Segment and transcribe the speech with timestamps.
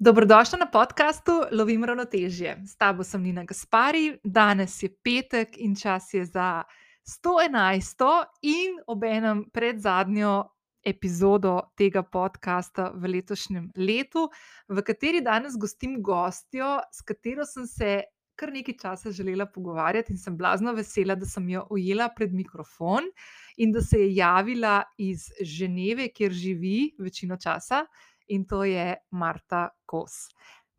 [0.00, 2.62] Dobrodošla na podkastu Lovim ravnotežje.
[2.66, 6.62] S tabo sem Nina Gaspari, danes je petek in čas je za
[7.02, 8.04] 111.
[8.42, 10.44] in obenem pred zadnjo
[10.86, 14.28] epizodo tega podcasta v letošnjem letu,
[14.68, 18.02] v kateri danes gostim gostjo, s katero sem se
[18.38, 23.10] kar nekaj časa želela pogovarjati in sem blazno vesela, da sem jo ujela pred mikrofon
[23.56, 27.82] in da se je javila iz Ženeve, kjer živi večino časa
[28.28, 30.28] in to je Marta Kos.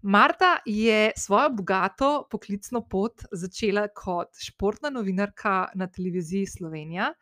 [0.02, 7.14] Marta je svojo bogato poklicno pot začela kot športna novinarka na televiziji Slovenija.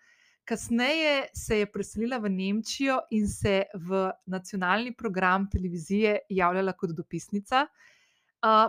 [0.45, 7.67] Kasneje se je preselila v Nemčijo in se v nacionalni program televizije javljala kot dopisnica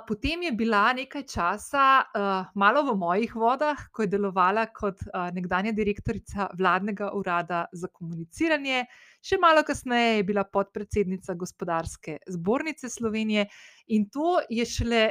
[0.06, 5.28] potem je bila nekaj časa uh, malo v mojih vodah, ko je delovala kot uh,
[5.34, 8.86] nekdanja direktorica vladnega urada za komuniciranje,
[9.24, 13.48] še malo kasneje je bila podpredsednica gospodarske zbornice Slovenije
[13.94, 15.10] in to je šele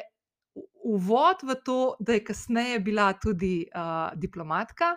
[0.87, 4.95] uvod v to, da je kasneje bila tudi uh, diplomatka.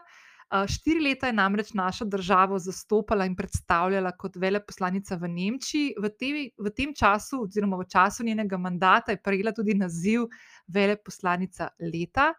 [0.50, 5.92] Štiri leta je namreč našo državo zastopala in predstavljala kot veleposlanica v Nemčiji.
[5.94, 10.26] V, te, v tem času, oziroma v času njenega mandata, je prejela tudi naziv
[10.66, 12.32] veleposlanica leta,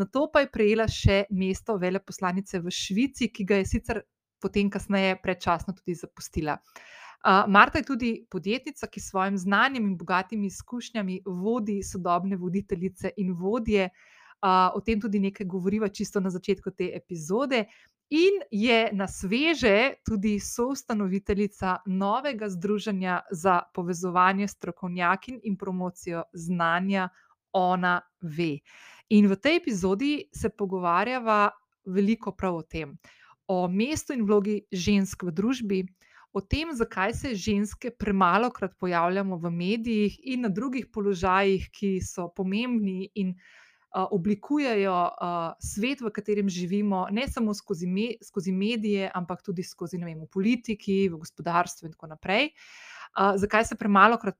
[0.00, 4.00] na to pa je prejela še mesto veleposlanice v Švici, ki ga je sicer
[4.40, 6.58] potem, kasneje, predčasno tudi zapustila.
[7.48, 13.32] Marta je tudi podjetnica, ki s svojim znanjem in bogatimi izkušnjami vodi sodobne voditeljice in
[13.32, 13.88] vodje
[14.74, 17.64] o tem tudi nekaj govoriva, čisto na začetku te epizode.
[18.10, 27.08] In je na sveže tudi soustanoviteljica novega združenja za povezovanje strokovnjakin in promocijo znanja,
[27.52, 28.58] ona ve.
[29.08, 31.50] In v tej epizodi se pogovarjava
[31.84, 32.96] veliko prav o tem,
[33.48, 35.80] o mestu in vlogi žensk v družbi,
[36.36, 41.98] o tem, zakaj se ženske premalo krat pojavljamo v medijih in na drugih položajih, ki
[42.04, 43.32] so pomembni in
[43.88, 44.96] oblikujejo
[45.64, 50.28] svet, v katerem živimo, ne samo skozi, me, skozi medije, ampak tudi skozi vem, v
[50.28, 52.50] politiki, v gospodarstvu in tako naprej.
[53.16, 54.36] Zakaj se premalo krat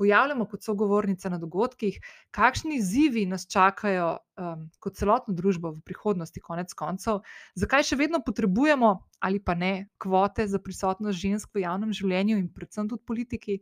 [0.00, 1.98] pojavljamo kot sogovornice na dogodkih,
[2.32, 7.18] kakšni izzivi nas čakajo um, kot celotno družbo v prihodnosti, konec koncev,
[7.60, 12.46] zakaj še vedno potrebujemo ali pa ne kvote za prisotnost žensk v javnem življenju in
[12.48, 13.58] predvsem tudi politiki.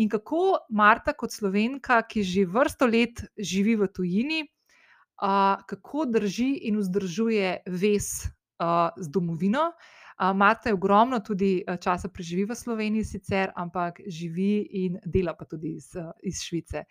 [0.00, 4.40] In kako Marta, kot slovenka, ki že vrsto let živi v tujini,
[5.20, 9.68] uh, kako drži in vzdržuje vez uh, z domovino.
[9.68, 10.03] Uh,
[10.34, 15.74] Marta je ogromno tudi časa preživi v Sloveniji, sicer, ampak živi in dela pa tudi
[15.74, 15.90] iz,
[16.22, 16.84] iz Švice.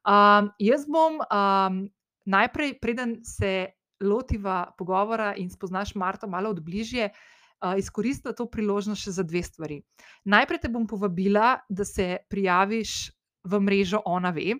[0.00, 1.82] Um, jaz bom um,
[2.24, 9.04] najprej, preden se lotiva pogovora in spoznaš Marto malo od bližje, uh, izkoristila to priložnost
[9.04, 9.82] še za dve stvari.
[10.24, 13.12] Najprej te bom povabila, da se prijaviš
[13.44, 14.56] v mrežo Ona Ve.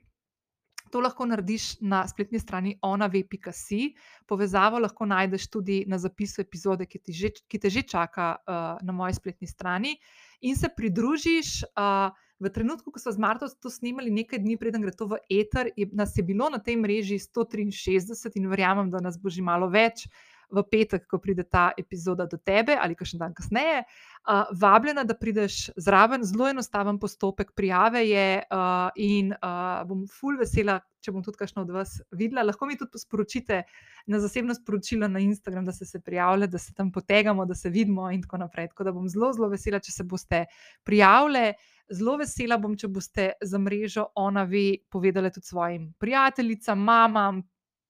[0.91, 3.95] To lahko narediš na spletni strani onave.si.
[4.27, 8.93] Povezavo lahko najdeš tudi na zapisu epizode, ki, že, ki te že čaka uh, na
[8.93, 9.97] moji spletni strani.
[10.41, 11.63] In se pridružiš.
[11.77, 15.19] Uh, V trenutku, ko smo z Marto to snimali, nekaj dni preden gre to v
[15.29, 19.45] eter, je, nas je bilo na tej mreži 163 in verjamem, da nas bo že
[19.45, 20.07] malo več.
[20.09, 23.85] Uh, v petek, ko pride ta epizoda do tebe ali pa še dan kasneje.
[24.21, 30.37] Uh, vabljena, da prideš zraven, zelo enostaven postopek prijave je uh, in uh, bom ful
[30.37, 32.45] vesela, če bom tudi kakšno od vas videla.
[32.45, 33.63] Lahko mi tudi sporočite
[34.11, 37.73] na zasebno sporočilo na Instagram, da ste se prijavili, da se tam potegamo, da se
[37.73, 38.69] vidimo in tako naprej.
[38.75, 40.45] Tako da bom zelo, zelo vesela, če se boste
[40.85, 41.55] prijavili.
[41.91, 47.41] Zelo vesela bom, če boste za mrežo ona ve povedali tudi svojim prijateljicam, mamam,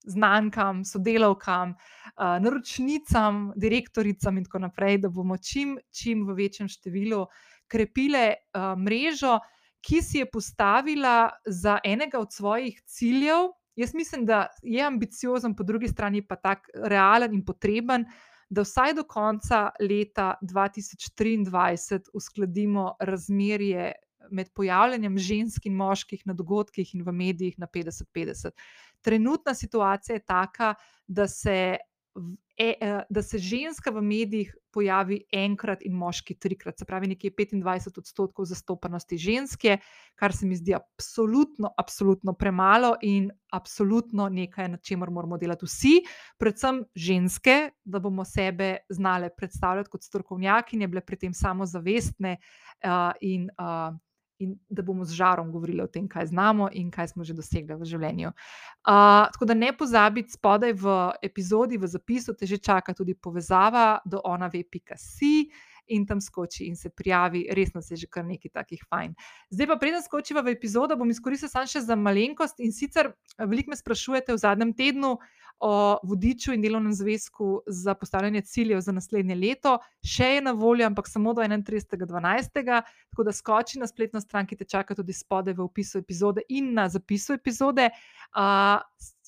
[0.07, 1.75] znankam, sodelavkam,
[2.17, 7.25] naročnicam, direktoricam in tako naprej, da bomo čim, čim v večjem številu
[7.71, 8.35] krepile
[8.77, 9.39] mrežo,
[9.81, 13.49] ki si je postavila za enega od svojih ciljev.
[13.75, 18.05] Jaz mislim, da je ambiciozen, po drugi strani pa tako realen in potreben,
[18.51, 23.93] da vsaj do konca leta 2023 uskladimo razmerje
[24.31, 28.51] med pojavljanjem žensk in moških na dogodkih in v medijih na 50-50.
[29.01, 30.73] Trenutna situacija je taka,
[31.07, 31.77] da se,
[32.57, 37.31] e, e, da se ženska v medijih pojavi enkrat in moški trikrat, se pravi, nekje
[37.31, 39.77] 25 odstotkov zastopanosti ženske,
[40.15, 45.95] kar se mi zdi absolutno, absolutno premalo in absolutno nekaj, na čemer moramo delati vsi,
[46.39, 53.49] predvsem ženske, da bomo sebe znale predstavljati kot strokovnjakinje, bile pri tem samozavestne uh, in
[53.57, 53.97] uh,
[54.41, 57.77] in da bomo z žarom govorili o tem, kaj znamo in kaj smo že dosegli
[57.77, 58.31] v življenju.
[58.31, 63.99] Uh, tako da ne pozabite, spodaj v epizodi, v zapisu, te že čaka tudi povezava
[64.05, 65.51] do onave.si
[65.91, 67.47] in tam skoči in se prijavi.
[67.51, 69.13] Resno se je že kar nekaj takih fajn.
[69.49, 73.73] Zdaj pa, preden skočiva v epizodo, bom izkoristil samo še za malenkost in sicer veliko
[73.73, 75.17] me sprašujete v zadnjem tednu
[75.61, 79.77] o vodiču in delovnem zvezku za postavljanje ciljev za naslednje leto.
[80.01, 82.81] Še je na voljo, ampak samo do 31.12.
[83.09, 86.73] Tako da skoči na spletno stran, ki te čaka tudi spodaj v opisu epizode in
[86.73, 87.89] na zapisu epizode.
[88.33, 88.81] Uh,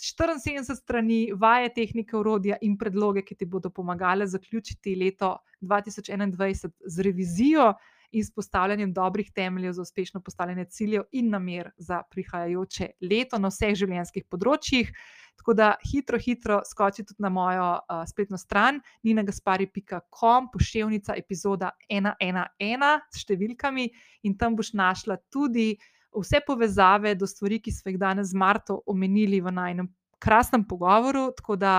[0.03, 7.01] 74 strani vaje, tehnike, urodja in predloge, ki ti bodo pomagali zaključiti leto 2021 z
[7.01, 7.74] revizijo
[8.13, 13.74] in spostavljanjem dobrih temeljev za uspešno postavljanje ciljev in namer za prihajajoče leto na vseh
[13.75, 14.91] življenjskih področjih.
[15.39, 23.09] Tako da hitro, hitro skoči tudi na mojo uh, spletno stran ninagaspari.com, pošiljka epizoda 111
[23.12, 23.89] s številkami
[24.24, 25.74] in tam boš našla tudi
[26.13, 29.89] vse povezave do stvari, ki smo jih danes z Marto omenili v najnem
[30.21, 31.31] krasnem pogovoru.
[31.36, 31.74] Tako da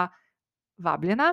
[0.79, 1.33] vabljena.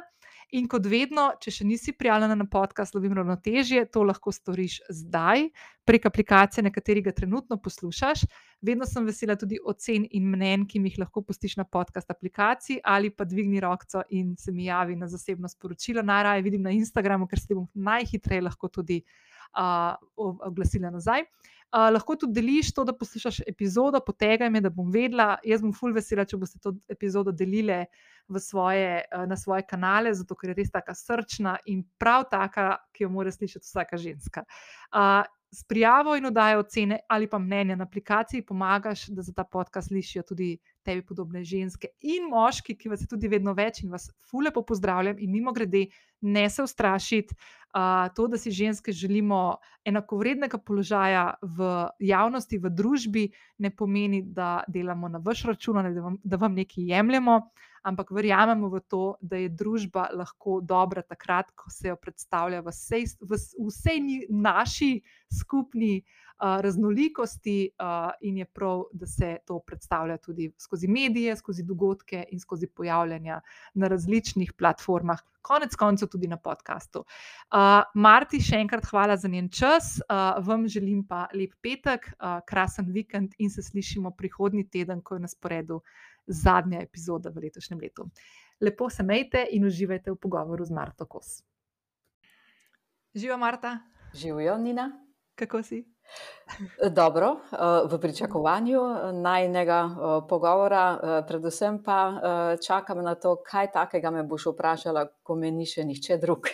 [0.52, 5.46] In kot vedno, če še nisi prijavljena na podcast Lovim ravnotežje, to lahko storiš zdaj
[5.88, 8.26] prek aplikacije, na kateri ga trenutno poslušaš.
[8.60, 12.82] Vedno sem vesela tudi ocen in mnen, ki mi jih lahko pustiš na podcast aplikaciji
[12.84, 16.04] ali pa dvigni rokco in se mi javi na zasebno sporočilo.
[16.04, 19.00] Najraje vidim na Instagramu, ker se bom najhitreje lahko tudi
[19.56, 21.24] uh, oglasila nazaj.
[21.72, 25.38] Uh, lahko tudi deliš to, da poslušaš epizodo, potegaj me, da bom vedela.
[25.48, 27.86] Jaz bom fulj vesela, če boste to epizodo delili
[28.40, 33.04] svoje, uh, na svoje kanale, zato ker je res tako srčna in prav taka, ki
[33.04, 34.46] jo mora slišati vsaka ženska.
[34.92, 39.44] Uh, s prijavo in oddajo ocene ali pa mnenja na aplikaciji pomagaš, da za ta
[39.44, 43.92] podcast slišijo tudi tebi podobne ženske in moški, ki vas je tudi vedno več in
[43.92, 45.86] vas fule po pozdravljam in mimo grede,
[46.22, 47.36] ne se ustrašiti.
[47.72, 53.28] Uh, to, da si ženske želimo enakovrednega položaja v javnosti, v družbi,
[53.58, 57.40] ne pomeni, da delamo na vaš račun ali da vam, da vam nekaj jemljemo,
[57.84, 62.74] ampak verjamemo v to, da je družba lahko dobra takrat, ko se jo predstavlja v
[62.74, 65.02] vsej, v vsej naši
[65.32, 67.70] skupni uh, raznolikosti
[68.22, 73.42] in je prav, da se to predstavlja tudi skozi medije, skozi dogodke in skozi pojavljanja
[73.74, 77.04] na različnih platformah, konec koncev tudi na podkastu.
[77.94, 80.00] Marti, še enkrat hvala za njen čas,
[80.46, 82.14] vam želim pa lep petek,
[82.46, 85.82] krasen vikend in se slišimo prihodnji teden, ko je na sporedu
[86.28, 88.10] zadnja epizoda v letošnjem letu.
[88.62, 91.42] Lepo se majte in uživajte v pogovoru z Marto Kos.
[93.16, 93.80] Živa Marta.
[94.14, 94.92] Živijo, Nina.
[95.36, 95.86] Kako si?
[96.90, 98.82] Dobro, eh, v pričakovanju
[99.14, 102.22] najnega eh, pogovora, eh, predvsem pa
[102.68, 106.48] čakam na to, kaj takega me boš vprašala, ko me ni še nihče drug.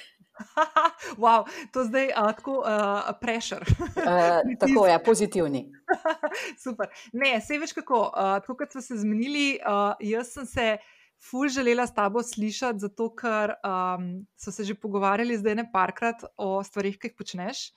[1.22, 3.66] Wow, to zdaj uh, tako uh, prešer.
[3.80, 5.72] uh, tako je, pozitivni.
[6.64, 6.88] Super.
[7.14, 8.12] Ne, se veš kako.
[8.14, 10.78] Uh, tako kot smo se zmenili, uh, jaz sem se
[11.30, 16.24] ful želela s tabo slišati, zato ker um, so se že pogovarjali zdaj ne parkrat
[16.38, 17.70] o stvarih, ki jih počneš.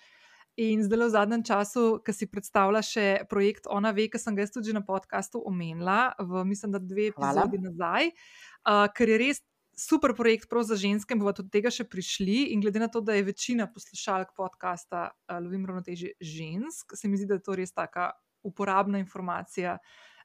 [0.60, 4.44] In zdaj, v zadnjem času, ki si predstavlja še projekt Ona ve, ki sem ga
[4.50, 9.40] tudi na podkastu omenila, v, mislim, da dve epizodi nazaj, uh, ker je res
[9.80, 12.52] super projekt za ženske, bomo tudi tega še prišli.
[12.52, 17.16] In glede na to, da je večina poslušalk podcasta uh, Lovim ravnoteže žensk, se mi
[17.16, 18.12] zdi, da je to res taka
[18.44, 19.78] uporabna informacija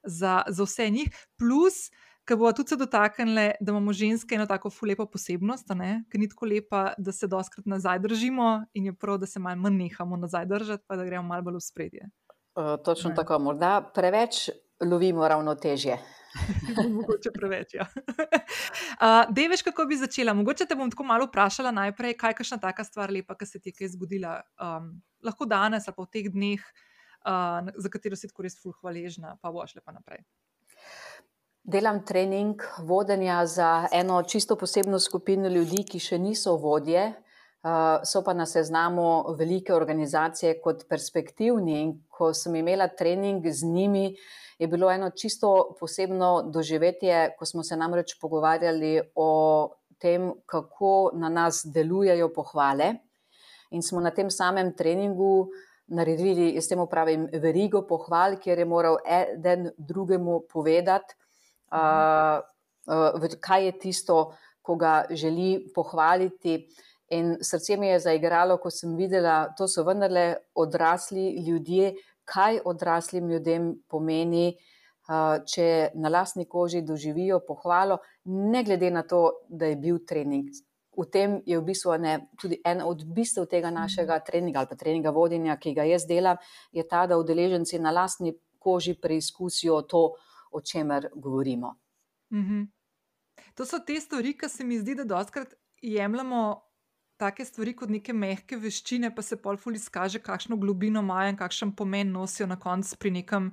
[0.04, 1.08] za, za vse njih.
[1.40, 1.88] Plus,
[2.26, 5.70] ki bo tudi se dotaknile, da imamo ženske eno tako fulepo posebnost,
[6.10, 9.60] ki ni tako lepa, da se doskrat nazaj držimo in je prav, da se malo
[9.62, 12.08] manj nehamo nazaj držati, pa da gremo malo bolj v spredje.
[12.56, 13.16] Uh, točno ne.
[13.16, 14.48] tako, morda preveč
[14.80, 15.98] lovimo ravnotežje.
[16.96, 17.74] Mogoče preveč.
[17.74, 17.86] Ja.
[19.02, 20.34] uh, Dej, veš, kako bi začela.
[20.36, 23.60] Mogoče te bom tako malo vprašala najprej, kaj je kakšna taka stvar lepa, ki se
[23.60, 24.40] ti je zgodila.
[24.60, 26.62] Um, lahko danes ali pa v teh dneh,
[27.26, 30.24] uh, za katero si tako res fulh hvaležna, pa boš lepa naprej.
[31.66, 37.08] Delam trening vodenja za eno čisto posebno skupino ljudi, ki še niso vodje,
[38.04, 41.80] so pa na seznamu velike organizacije kot perspektivni.
[41.82, 44.14] In ko sem imela trening z njimi,
[44.58, 51.28] je bilo eno čisto posebno doživetje, ko smo se namreč pogovarjali o tem, kako na
[51.28, 52.94] nas delujejo pohvale.
[53.70, 55.48] In smo na tem samem treningu
[55.86, 61.14] naredili, jaz temu pravim, verigo pohval, kjer je moral eden drugemu povedati
[61.72, 62.40] uh,
[62.86, 66.66] uh, kaj je tisto, ko ga želi pohvaliti.
[67.14, 71.94] In srce mi je zaigralo, ko sem videla, da so vendarle odrasli ljudje,
[72.24, 74.56] kaj odraslim ljudem pomeni,
[75.46, 80.50] če na lastni koži doživijo pohvalo, ne glede na to, da je bil trening.
[80.96, 84.78] V tem je v bistvu ne, tudi en od bistv tega našega treninga ali pa
[84.80, 86.40] treninga vodenja, ki ga jaz delam,
[86.72, 90.08] je ta, da udeleženci na lastni koži preizkusijo to,
[90.50, 91.76] o čemer govorimo.
[92.32, 92.66] Mm -hmm.
[93.54, 96.65] To so te stvari, ki se mi zdi, da dostakrat jemljemo
[97.18, 101.38] take stvari kot neke mehke veščine, pa se pol ful izkaže, kakšno globino imajo in
[101.40, 103.52] kakšen pomen nosijo na koncu pri nekem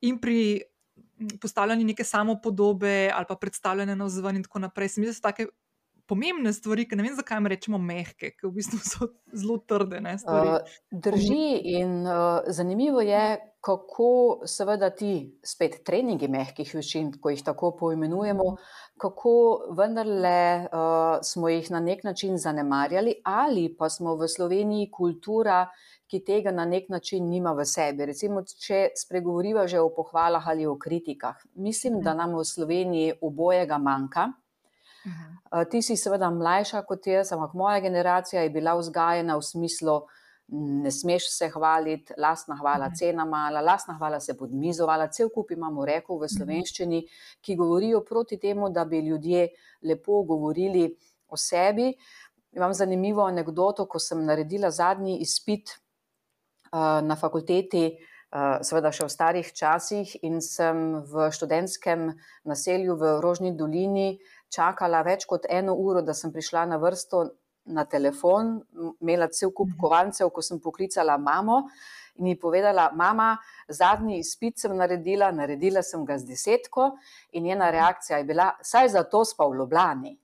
[0.00, 0.62] in pri
[1.40, 4.88] postavljanju neke samopodobe ali pa predstavljanje na vzven in tako naprej.
[4.88, 5.48] Se mi zdi, da so take
[6.08, 10.00] pomembne stvari, ki ne vem, zakaj jim rečemo mehke, ki v bistvu so zelo trde.
[10.04, 10.56] Ne, uh,
[10.90, 13.22] drži in uh, zanimivo je,
[13.60, 14.08] kako
[14.46, 15.12] seveda ti
[15.44, 18.48] spet treningi mehkih veščin, ko jih tako poimenujemo,
[19.02, 19.34] kako
[19.76, 25.66] vendarle uh, smo jih na nek način zanemarjali ali pa smo v Sloveniji kultura,
[26.08, 28.06] ki tega na nek način nima v sebi.
[28.08, 31.36] Recimo, če spregovoriva že o pohvalah ali o kritikah.
[31.54, 34.30] Mislim, da nam v Sloveniji obojega manjka.
[35.06, 40.00] Uh, ti si seveda mlajša kot jaz, ampak moja generacija je bila vzgajena v smislu,
[40.48, 45.84] ne smeš se hvaliti, lastna hvala, cena mala, lastna hvala se podmizovala, cel kup imamo
[45.84, 47.02] rekov v slovenščini,
[47.44, 49.48] ki govorijo proti temu, da bi ljudje
[49.82, 50.88] lepo govorili
[51.28, 51.92] o sebi.
[52.56, 55.76] Imam zanimivo anegdoto, ko sem naredila zadnji izpit
[56.72, 57.84] uh, na fakulteti,
[58.32, 62.08] uh, seveda še v starih časih, in sem v študentskem
[62.48, 64.16] naselju v Rožni dolini
[64.50, 67.26] čakala več kot eno uro, da sem prišla na vrsto
[67.68, 68.58] na telefon,
[69.00, 69.78] imela cel kup mhm.
[69.80, 71.66] kovancev, ko sem poklicala mamo
[72.18, 73.36] in ji povedala, mama,
[73.68, 76.90] zadnji izpit sem naredila, naredila sem ga z desetko
[77.32, 80.16] in njena reakcija je bila, saj za to spa v Ljubljani.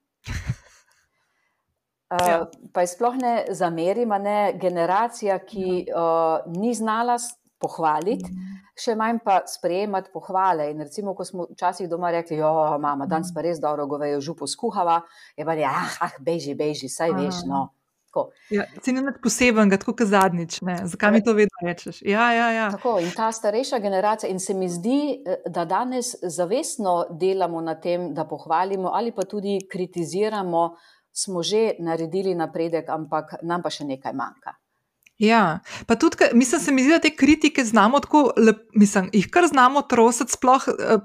[2.11, 7.19] Uh, pa je sploh ne zamerim, ne generacija, ki uh, ni znala
[7.65, 8.31] pohvaliti,
[8.77, 10.69] še manj pa sprejemati pohvale.
[10.73, 12.51] In recimo, ko smo včasih doma rekli, jo,
[12.83, 15.01] mama, danes pa res dobro govejo župo skuhava,
[15.39, 17.71] je pa je, ah, ah, beži, beži, saj veš, no.
[18.51, 20.61] Ja, si ne nad poseben, tako kot zadnjič.
[20.63, 20.77] Ne?
[20.87, 22.03] Zakaj mi to vedno rečeš?
[22.07, 22.69] Ja, ja, ja.
[22.71, 27.75] Tako, in ta starejša generacija, in se mi zdi, eh, da danes zavestno delamo na
[27.75, 30.77] tem, da pohvalimo ali pa tudi kritiziramo,
[31.13, 34.55] smo že naredili napredek, ampak nam pa še nekaj manjka.
[35.25, 39.29] Ja, pa tudi, mislim, se mi zdi, da te kritike znamo tako, lep, mislim, jih
[39.31, 40.99] kar znamo trositi, sploh, eh,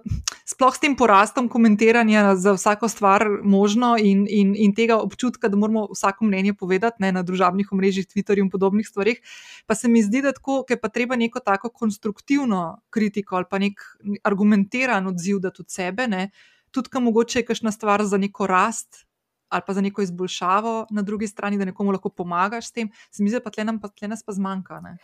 [0.46, 5.58] sploh s tem porastom komentiranja za vsako stvar možno in, in, in tega občutka, da
[5.58, 9.22] moramo vsako mnenje povedati ne, na družabnih omrežjih, Twitterju in podobnih stvarih.
[9.68, 13.60] Pa se mi zdi, da tako, je pa treba neko tako konstruktivno kritiko ali pa
[13.60, 13.82] nek
[14.24, 16.30] argumentiran odziv, da tudi sebe, ne,
[16.72, 19.09] tudi kam mogoče je kakšna stvar za neko rast
[19.50, 23.24] ali pa za neko izboljšavo na drugi strani, da nekomu lahko pomagaš s tem, se
[23.24, 24.80] mi zdi, pa tle, nam, pa tle nas pa zmanjka.
[24.80, 24.98] Ne?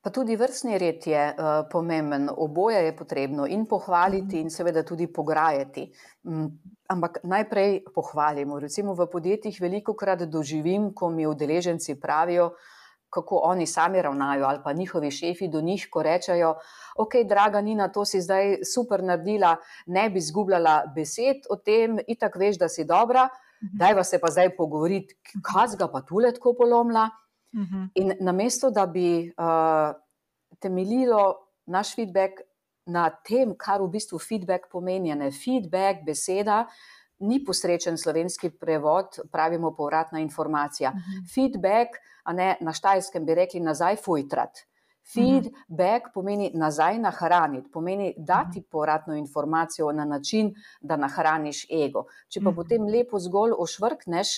[0.00, 5.10] Pa tudi vrstni red je uh, pomemben, oboje je potrebno in pohvaliti, in seveda tudi
[5.12, 5.90] pograjati.
[6.24, 6.46] Um,
[6.88, 8.58] ampak najprej pohvalimo.
[8.58, 12.54] Recimo v podjetjih veliko krat doživim, ko mi udeleženci pravijo,
[13.10, 16.54] kako oni sami ravnajo, ali pa njihovi šefi do njih, ko rečejo:
[16.96, 19.56] Ok, draga Nina, to si zdaj super naredila,
[19.86, 23.28] ne bi izgubljala besed o tem, itak veš, da si dobra.
[23.28, 23.49] Mhm.
[23.60, 27.08] Daj pa se pa zdaj pogovoriti, kaj ga pa tu letko polomla.
[27.54, 27.84] Mhm.
[27.94, 29.90] In namesto, da bi uh,
[30.58, 31.34] temeljilo
[31.66, 32.40] naš feedback
[32.86, 36.64] na tem, kar v bistvu feedback pomeni, ne feedback, beseda,
[37.20, 40.90] ni posrečen slovenski prevod, pravimo povratna informacija.
[40.90, 41.26] Mhm.
[41.34, 44.66] Feedback, a ne na štajskem bi rekli nazaj fujtrat.
[45.12, 52.04] Feedback pomeni nazaj nahraniti, pomeni dati povratno informacijo na način, da nahraniš ego.
[52.28, 54.34] Če pa potem lepo zgolj ošvrkneš,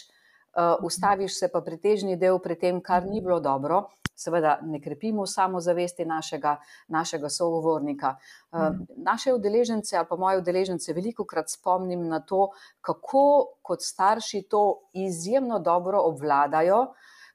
[0.56, 3.82] uh, ustaviš se pa pretežni del pri tem, kar ni bilo dobro,
[4.16, 6.56] seveda ne krepimo samozavesti našega,
[6.88, 8.16] našega sogovornika.
[8.52, 12.50] Uh, naše udeležence ali pa moje udeležence veliko krat spomnim na to,
[12.80, 16.86] kako kot starši to izjemno dobro obvladajo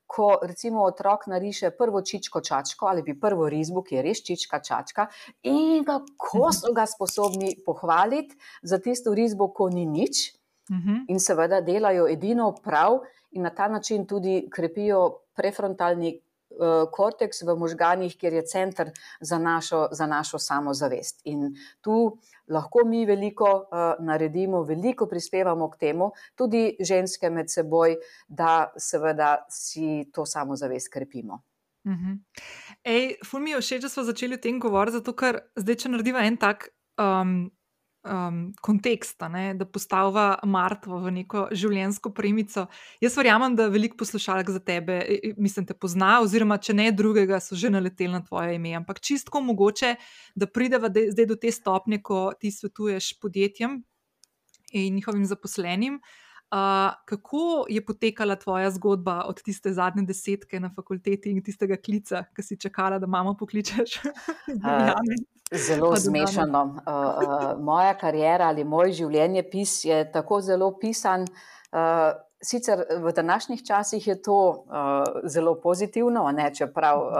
[0.08, 4.60] ko recimo otrok nariše prvo čičko čačko ali bi prvo rizbo, ki je res čička
[4.60, 5.08] čačka,
[5.44, 10.32] in kako so ga sposobni pohvaliti za tisto rizbo, ko ni nič,
[10.72, 11.06] mhm.
[11.08, 16.16] in seveda delajo edino prav, in na ta način tudi krepijo prefrontalni
[16.92, 21.22] korteks v možganjih, kjer je center za našo, za našo samozavest.
[21.26, 27.98] In tu lahko mi veliko uh, naredimo, veliko prispevamo k temu, tudi ženske med seboj,
[28.28, 31.44] da seveda si to samozavest krepimo.
[31.88, 32.14] Mhm.
[32.84, 35.92] Ej, ful mi je všeč, da smo začeli o tem govoriti, zato ker zdaj, če
[35.94, 37.48] naredimo en tak um,
[38.08, 42.68] um, konteksta, ne, da postavlja Martvo v neko življenjsko premico.
[43.04, 45.00] Jaz verjamem, da veliko poslušalk za tebe,
[45.38, 48.76] mislim, te pozna, oziroma če ne drugega, so že naleteli na tvoje ime.
[48.80, 49.96] Ampak čistko mogoče,
[50.36, 53.82] da prideva zdaj do te stopnje, ko ti svetuješ podjetjem
[54.74, 56.02] in njihovim zaposlenim.
[56.48, 62.22] Uh, kako je potekala tvoja zgodba od tiste zadnje desetke na fakulteti in tistega klica,
[62.32, 63.98] ki si čakala, da mamo pokličeš?
[64.64, 64.94] uh,
[65.52, 66.64] Zelo zmešano.
[66.64, 71.24] Uh, uh, moja karijera ali moj življenjepis je tako zelo pisan.
[71.72, 72.12] Uh,
[72.44, 77.14] sicer v današnjih časih je to uh, zelo pozitivno, ne, čeprav uh,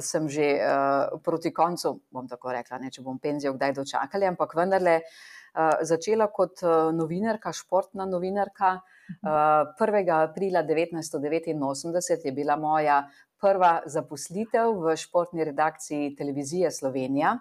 [0.00, 4.54] sem že uh, proti koncu, bom tako rekla, ne, če bom penzijo kdaj dočakali, ampak
[4.54, 8.78] vendarle uh, začela kot uh, novinarka, športna novinarka.
[9.24, 10.06] Uh, 1.
[10.20, 13.02] aprila 1989 je bila moja
[13.40, 17.38] prva zaposlitev v športni redakciji televizije Slovenija.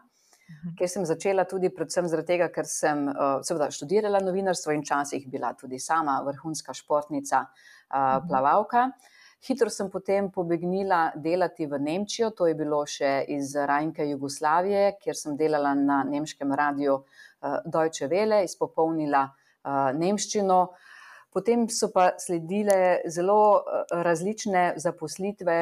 [0.50, 0.75] Mhm.
[0.77, 5.27] Ker sem začela tudi, predvsem zaradi tega, ker sem uh, seveda študirala novinarstvo in včasih
[5.29, 8.89] bila tudi sama vrhunska športnica, uh, plavalka.
[9.48, 15.15] Hitro sem potem pobegnila delati v Nemčijo, to je bilo še iz Rajnke Jugoslavije, kjer
[15.15, 20.60] sem delala na nemškem radiju uh, Deutsche Welle, izpopolnila uh, nemščino.
[21.30, 25.58] Potem so pa sledile zelo različne zaposlitve,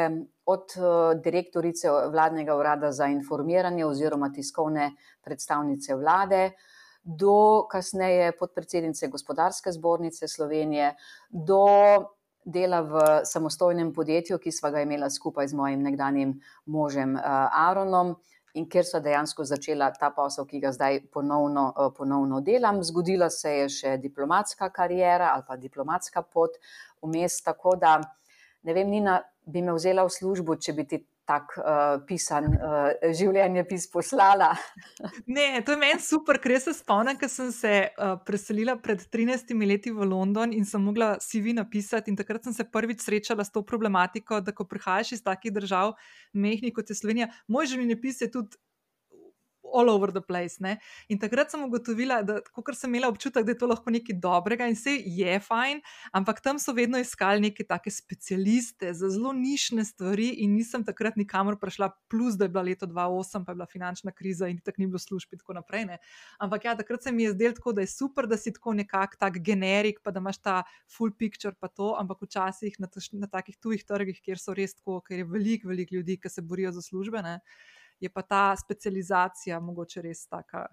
[0.47, 6.51] od eh, direktorice vladnega urada za informiranje oziroma tiskovne predstavnice vlade
[7.03, 10.95] do kasneje podpredsednice gospodarske zbornice Slovenije,
[11.29, 11.65] do
[12.45, 17.21] dela v samostojnem podjetju, ki sva ga imela skupaj z mojim nekdanjim možem eh,
[17.67, 18.15] Aaronom.
[18.57, 23.29] In ker so dejansko začela ta posel, ki ga zdaj ponovno, eh, ponovno delam, zgodila
[23.29, 26.57] se je še diplomatska karijera ali pa diplomatska pot
[27.01, 27.99] vmes, tako da
[28.63, 32.93] ne vem, Nina, bi me vzela v službo, če bi ti tak uh, pisan uh,
[33.19, 34.53] življenjepis poslala.
[35.37, 39.51] ne, to je meni super, ker se spomnim, ker sem se uh, preselila pred 13
[39.67, 42.15] leti v London in sem mogla CV napisati.
[42.17, 45.97] Takrat sem se prvič srečala s to problematiko, da ko prihajaš iz takih držav,
[46.33, 48.55] mehkih kot je Slovenija, moj življenjepis je tudi
[49.73, 50.57] all over the place.
[50.59, 50.77] Ne?
[51.09, 52.39] In takrat sem ugotovila, da
[52.73, 55.81] sem imela občutek, da je to lahko nekaj dobrega in vse je fajn,
[56.17, 61.17] ampak tam so vedno iskali neke take specialiste za zelo nišne stvari, in nisem takrat
[61.19, 64.81] nikamor prišla, plus da je bila leto 2008, pa je bila finančna kriza in tako
[64.81, 65.85] ni bilo služb in tako naprej.
[65.85, 65.97] Ne?
[66.39, 69.19] Ampak ja, takrat se mi je zdelo tako, da je super, da si tako nekako
[69.19, 70.57] tak generik, pa da imaš ta
[70.97, 75.01] full picture, pa to, ampak včasih na, na takih tujih trgih, kjer so res tako,
[75.01, 77.39] ker je veliko, veliko ljudi, ki se borijo za službene
[77.99, 80.65] je pa ta specializacija mogoče res tako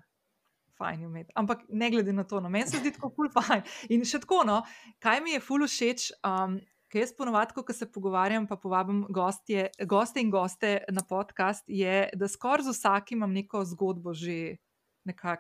[0.78, 1.32] fajn imeti.
[1.34, 3.64] Ampak ne glede na to, no, meni se zdi tako ful fajn.
[3.94, 4.60] In še tako, no,
[5.02, 6.12] kaj mi je ful všeč.
[6.26, 6.60] Um,
[6.94, 12.04] Kaj jaz ponovadi, ko se pogovarjam, pa povabim gostje, goste in goste na podcast, je,
[12.14, 14.60] da skoraj z vsakim imam neko zgodbo že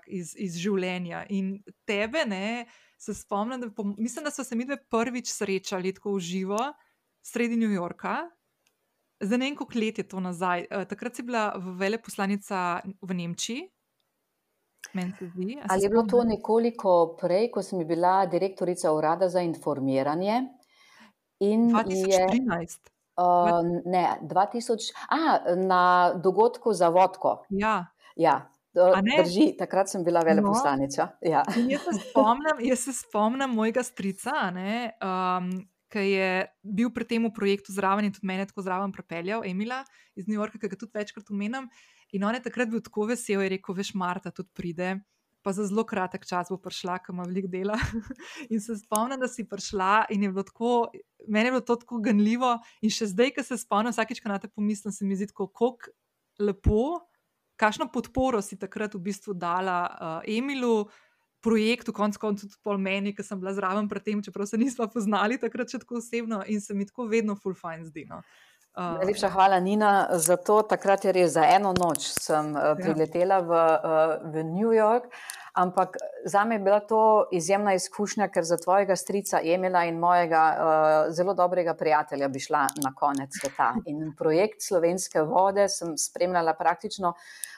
[0.08, 1.20] iz, iz življenja.
[1.30, 2.66] In tebe, ne,
[2.98, 6.58] se spomnim, da po, mislim, da so se mi dve prvič srečali tako v živo,
[7.22, 8.24] sredi New Yorka,
[9.20, 10.66] Zdaj ne vem, koliko let je to nazaj.
[10.70, 13.68] Uh, takrat si bila veleposlanica v Nemčiji.
[14.94, 20.42] Zdi, Ali je bilo to nekoliko prej, ko sem bila direktorica urada za informiranje?
[21.40, 22.90] 2013.
[23.16, 27.44] Uh, ne, 2000, a, na dogodku za vodko.
[27.50, 27.86] Ja.
[28.16, 28.50] ja.
[28.74, 31.04] Drži, takrat sem bila veleposlanica.
[31.22, 31.30] No.
[31.30, 31.42] Ja.
[31.68, 35.50] Jaz, se spomnim, jaz se spomnim mojega strica, ne, um,
[35.94, 36.30] ki je
[36.66, 39.84] bil pri tem projektu zraven in tudi mene tako zraven pripeljal, Emila
[40.18, 41.68] iz New Yorka, ki ga tudi večkrat omenjam.
[42.14, 44.96] In on je takrat bil tako vesel, je rekel: Veš, Marta tudi pride.
[45.44, 47.76] Pa za zelo kratek čas bo prišla, ima veliko dela.
[48.52, 50.70] in se spomnim, da si prišla, in je bilo tako,
[51.28, 52.54] meni je bilo to tako ganljivo.
[52.80, 55.50] In še zdaj, ki se spomnim, vsakeč, ko na te pomislim, se mi zdi tako,
[55.52, 55.92] kako
[56.40, 57.04] lepo,
[57.60, 60.88] kakšno podporo si takrat v bistvu dala uh, Emilu,
[61.44, 64.88] projektu, konc koncev tudi pol meni, ki sem bila zraven pred tem, čeprav se nismo
[64.90, 68.08] poznali takrat še tako osebno in se mi tako vedno full fine zdi.
[68.08, 68.22] No.
[68.74, 70.58] Uh, Najlepša hvala, Nina, za to.
[70.66, 75.12] Takrat je res za eno noč sem uh, priletela v, uh, v New York.
[75.54, 80.42] Ampak za me je bila to izjemna izkušnja, ker za tvojega strica Emila in mojega
[80.50, 83.74] uh, zelo dobrega prijatelja bi šla na konec sveta.
[83.86, 87.14] In projekt Slovenske vode sem spremljala praktično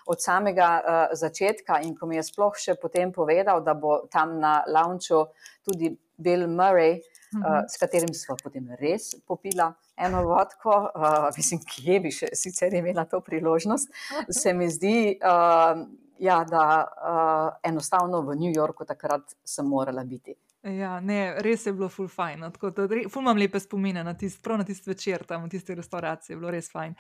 [0.06, 1.80] od samega uh, začetka.
[1.80, 5.24] In ko mi je sploh še potem povedal, da bo tam na launchu
[5.64, 7.64] tudi Bill Murray, uh, uh -huh.
[7.68, 13.04] s katerim smo potem res popila eno vodko, uh, mislim, kje bi še sicer imela
[13.04, 13.88] to priložnost,
[14.30, 15.18] se mi zdi.
[15.24, 20.34] Uh, Ja, da uh, enostavno v New Yorku takrat sem morala biti.
[20.66, 22.40] Ja, ne, res je bilo ful fajn.
[22.42, 26.36] No, tako, da, ful imam lepe spomine na tisti tist večer tam v tisti restauraciji,
[26.36, 26.96] bilo res fajn.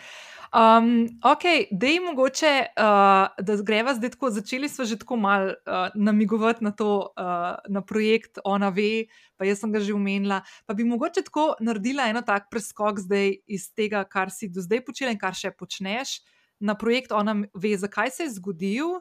[0.54, 4.30] Um, ok, da je mogoče, uh, da greva zdaj tako.
[4.30, 9.44] Začeli smo že tako mal uh, namigovati na to, uh, na projekt Ona ve, pa
[9.44, 10.42] jaz sem ga že omenila.
[10.66, 14.84] Pa bi mogoče tako naredila eno tak preskok zdaj iz tega, kar si do zdaj
[14.86, 16.20] počela in kar še počneš,
[16.60, 18.96] na projekt Ona ve, zakaj se je zgodil.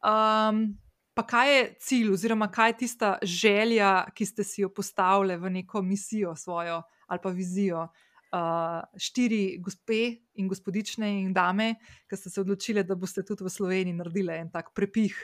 [0.00, 0.78] Um,
[1.14, 5.50] pa kaj je cilj, oziroma kaj je tista želja, ki ste si jo postavili v
[5.50, 7.88] neko misijo svojo ali pa vizijo.
[8.30, 11.74] Uh, štiri gospe in gospodične in dame,
[12.06, 15.16] ki ste se odločili, da boste tudi v Sloveniji naredili en tak prepih.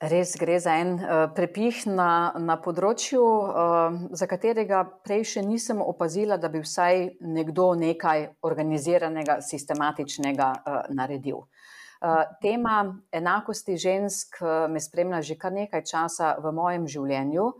[0.00, 5.82] Res gre za en uh, prepih na, na področju, uh, za katerega prej še nisem
[5.84, 11.44] opazila, da bi vsaj nekdo nekaj organiziranega, sistematičnega uh, naredil.
[12.00, 12.78] Uh, tema
[13.12, 17.52] enakosti žensk uh, me spremlja že kar nekaj časa v mojem življenju.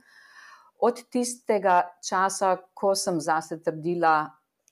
[0.81, 4.17] Od tistega časa, ko sem zase trdila,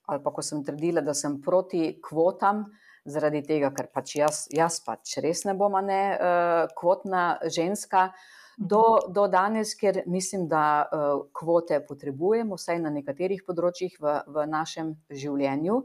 [0.09, 4.47] ali pa ko sem trdila, da sem proti kvotam, uh, zaradi tega, ker pač jaz,
[4.55, 8.11] jaz pač res ne bom ne uh, kvotna ženska.
[8.59, 14.47] Do, do danes, ker mislim, da uh, kvote potrebujemo, vsaj na nekaterih področjih v, v
[14.51, 15.83] našem življenju.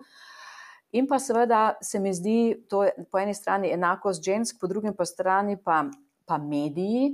[0.93, 4.93] In pa seveda se mi zdi, to je po eni strani enakost žensk, po drugi
[4.97, 5.83] pa strani pa,
[6.25, 7.13] pa mediji,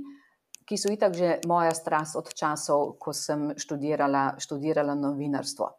[0.68, 5.70] ki so itak že moja strast od časov, ko sem študirala, študirala novinarstvo.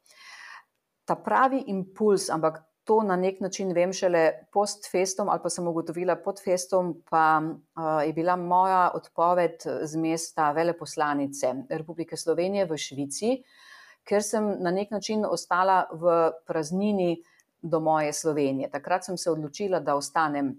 [1.06, 6.16] Ta pravi impuls, ampak to na nek način vem šele post-festom, ali pa sem ugotovila
[6.16, 13.36] pod festom, pa uh, je bila moja odpoved z mesta veleposlanice Republike Slovenije v Švici,
[14.04, 17.22] ker sem na nek način ostala v praznini
[17.62, 18.70] do moje Slovenije.
[18.70, 20.56] Takrat sem se odločila, da ostanem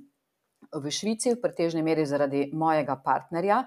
[0.73, 3.65] v Švici, v pretežni meri zaradi mojega partnerja.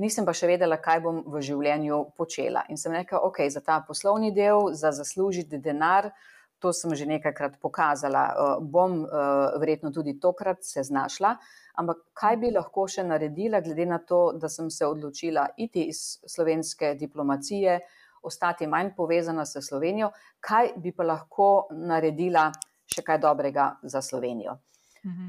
[0.00, 2.64] Nisem pa še vedela, kaj bom v življenju počela.
[2.72, 6.12] In sem rekla, ok, za ta poslovni del, za zaslužiti denar,
[6.58, 11.36] to sem že nekajkrat pokazala, uh, bom uh, verjetno tudi tokrat se znašla.
[11.78, 16.18] Ampak kaj bi lahko še naredila, glede na to, da sem se odločila iti iz
[16.26, 17.80] slovenske diplomacije,
[18.22, 22.48] ostati manj povezana s Slovenijo, kaj bi pa lahko naredila
[22.88, 24.58] še kaj dobrega za Slovenijo.
[25.06, 25.28] Mhm.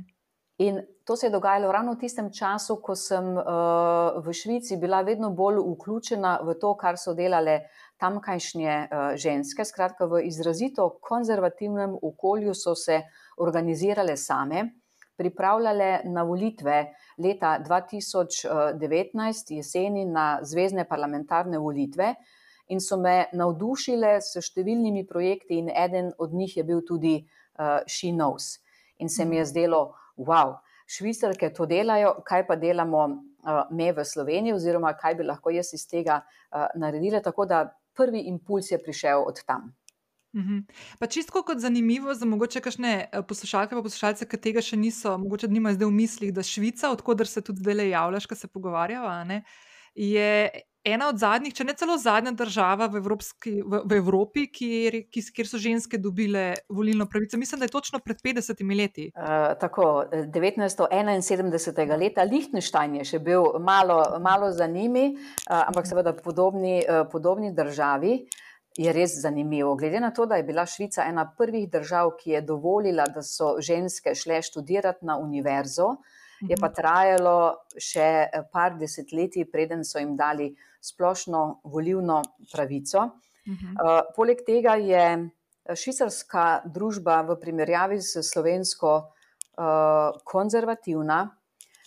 [0.60, 5.00] In to se je dogajalo ravno v tistem času, ko sem uh, v Švici bila
[5.02, 7.62] vedno bolj vključena v to, kar so delale
[8.00, 9.66] tamkajšnje uh, ženske.
[9.66, 13.02] Skratka, v izrazito konzervativnem okolju so se
[13.38, 14.70] organizirale same,
[15.20, 22.16] pripravljale na volitve leta 2019, jeseni na zvezdne parlamentarne volitve.
[22.70, 27.82] In so me navdušile s številnimi projekti, in eden od njih je bil tudi uh,
[27.88, 28.60] She Knows.
[29.00, 34.06] In se mi je zdelo, wow, švicarke to delajo, kaj pa delamo uh, me v
[34.06, 37.24] Sloveniji, oziroma kaj bi lahko jaz iz tega uh, naredila.
[37.26, 37.64] Tako da
[38.00, 39.74] prvi impuls je prišel od tam.
[40.36, 40.60] Mhm.
[41.00, 45.18] Pa čisto kot zanimivo za mogoče kakšne eh, poslušalke pa poslušalce, ki tega še niso,
[45.18, 49.24] mogoče nimajo zdaj v mislih, da Švica, odkudar se tudi zdaj javljaš, ko se pogovarjava,
[49.26, 49.42] ne,
[49.96, 50.30] je
[50.94, 55.50] ena od zadnjih, če ne celo zadnja država v, Evropski, v, v Evropi, kjer, kjer
[55.50, 57.38] so ženske dobile volilno pravico.
[57.38, 59.10] Mislim, da je točno pred 50 leti.
[59.16, 61.96] Uh, tako, 1971.
[62.00, 67.54] leta, Liechtenstein je še bil malo, malo za njimi, uh, ampak seveda podobni, uh, podobni
[67.56, 68.20] državi.
[68.80, 69.74] Je res zanimivo.
[69.76, 73.58] Glede na to, da je bila Švica ena prvih držav, ki je dovolila, da so
[73.60, 75.98] ženske šle študirati na univerzo,
[76.40, 76.76] je pa mhm.
[76.78, 77.40] trajalo
[77.76, 83.00] še par desetletij, preden so jim dali uh, splošno volivno pravico.
[83.00, 83.74] Uh -huh.
[83.74, 85.30] uh, poleg tega je
[85.76, 91.36] švicarska družba v primerjavi s slovensko uh, konzervativna.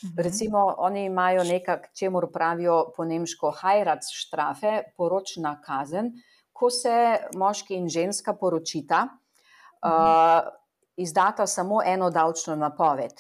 [0.05, 0.21] Mhm.
[0.21, 6.13] Recimo, oni imajo nekaj, čemu pravijo po nemško Heiratsstrafe, poročna kazen,
[6.53, 9.23] ko se moški in ženska poročita, uh
[9.83, 10.49] uh,
[10.97, 13.13] izdata samo eno davčno napoved.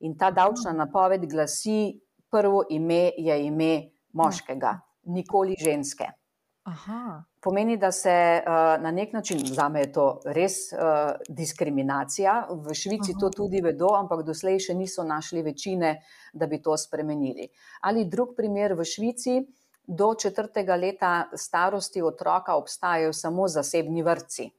[0.00, 2.00] In ta davčna napoved glasi:
[2.30, 6.10] prvo ime je ime moškega nikoli ženske.
[6.64, 7.24] Aha.
[7.40, 12.74] Pomeni, da se uh, na nek način, za me je to res uh, diskriminacija, v
[12.74, 13.20] Švici Aha.
[13.20, 15.98] to tudi vedo, ampak doslej še niso našli večine,
[16.32, 17.50] da bi to spremenili.
[17.84, 19.42] Ali drug primer v Švici,
[19.86, 24.50] do četrtega leta starosti otroka obstajajo samo zasebni vrtci.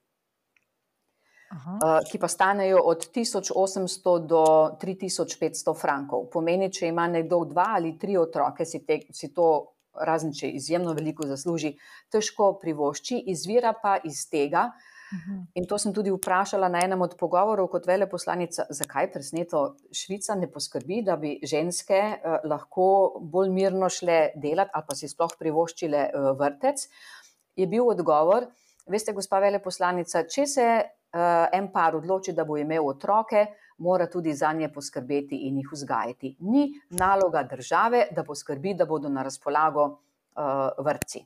[1.55, 4.43] Uh, ki pa stanejo od 1800 do
[4.81, 6.29] 3500 frankov.
[6.29, 10.93] Pomeni, če ima nekdo dva ali tri otroke, si, te, si to razen če izjemno
[10.93, 11.75] veliko zasluži,
[12.11, 14.71] težko privošči, izvira pa iz tega.
[15.13, 15.41] Mhm.
[15.53, 20.49] In to sem tudi vprašala na enem od pogovorov kot veleposlanica, zakaj presneto Švica ne
[20.51, 26.01] poskrbi, da bi ženske eh, lahko bolj mirno šle delati ali pa si sploh privoščile
[26.07, 26.87] eh, vrtec.
[27.55, 28.49] Je bil odgovor,
[28.91, 33.45] veste, gospa veleposlanica, če se eh, en par odloči, da bo imel otroke,
[33.77, 36.35] mora tudi za nje poskrbeti in jih vzgajati.
[36.39, 41.25] Ni naloga države, da poskrbi, da bodo na razpolago uh, vrtci.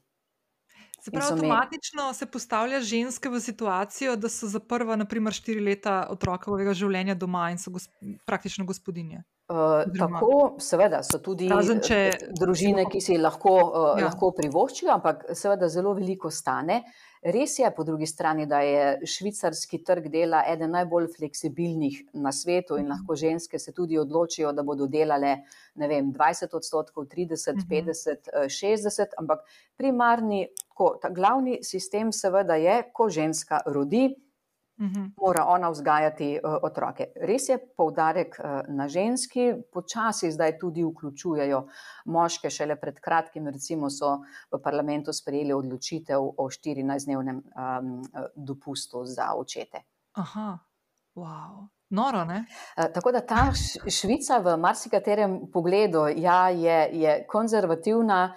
[1.02, 6.08] Se pravi, avtomatično se postavlja ženske v situacijo, da so za prva, naprimer, štiri leta
[6.12, 7.94] otrokovega življenja doma in so gosp
[8.28, 9.24] praktično gospodinje.
[9.50, 11.96] Uh, tako, seveda, so tudi Razen, če,
[12.38, 14.06] družine, ki si lahko, uh, ja.
[14.06, 16.84] lahko privoščijo, ampak seveda zelo veliko stane.
[17.26, 22.78] Res je, po drugi strani, da je švicarski trg dela eden najbolj fleksibilnih na svetu
[22.78, 25.40] in lahko ženske se tudi odločijo, da bodo delale
[25.74, 29.42] vem, 20 odstotkov, 30, 50, 60, ampak
[29.82, 30.46] primarni,
[30.78, 34.12] ko, ta glavni sistem seveda je, ko ženska rodi,
[34.80, 35.12] -hmm.
[35.18, 37.12] mora ona vzgajati uh, otroke.
[37.16, 41.68] Res je poudarek uh, na ženski, počasi zdaj tudi vključujejo
[42.06, 48.04] moške, šele pred kratkim, recimo, so v parlamentu sprejeli odločitev o 14-dnevnem um,
[48.36, 49.84] dopustu za očete.
[50.14, 50.60] Aha,
[51.16, 51.68] wow.
[51.90, 53.52] Noro, uh, tako da ta
[53.88, 58.36] Švica v marsikaterem pogledu ja, je, je konzervativna,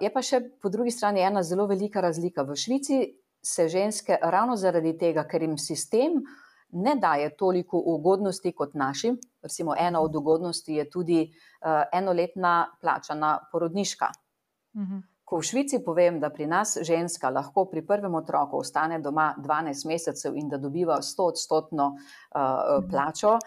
[0.00, 2.42] je pa še po drugi strani ena zelo velika razlika.
[2.42, 6.20] V Švici se ženske ravno zaradi tega, ker jim sistem
[6.72, 13.38] ne daje toliko ugodnosti kot našim, recimo ena od ugodnosti je tudi uh, enoletna plačana
[13.52, 14.06] porodniška.
[14.74, 14.94] Uh mhm.
[14.94, 15.02] -huh.
[15.24, 19.86] Ko v Švici povem, da pri nas ženska lahko pri prvem otroku ostane doma 12
[19.86, 23.38] mesecev in da dobiva 100 odstotno uh, plačo,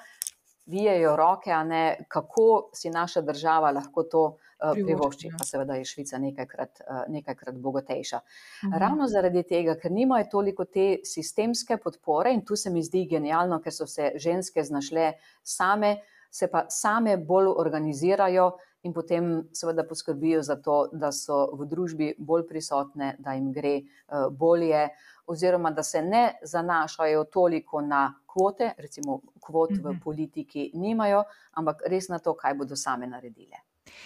[0.65, 5.35] vijejo roke, ne kako si naša država lahko to uh, privošči, ja.
[5.37, 8.19] pa seveda je Švica nekajkrat, eh, nekajkrat bogatejša.
[8.65, 8.77] Mhm.
[8.79, 13.59] Ravno zaradi tega, ker nimajo toliko te sistemske podpore in tu se mi zdi genialno,
[13.61, 15.97] ker so se ženske znašle same,
[16.31, 18.51] se pa same bolj organizirajo
[18.83, 23.75] in potem seveda poskrbijo za to, da so v družbi bolj prisotne, da jim gre
[23.75, 24.89] eh, bolje
[25.27, 29.99] oziroma da se ne zanašajo toliko na kvote, recimo kvot v mhm.
[30.03, 33.61] politiki nimajo, ampak res na to, kaj bodo same naredile.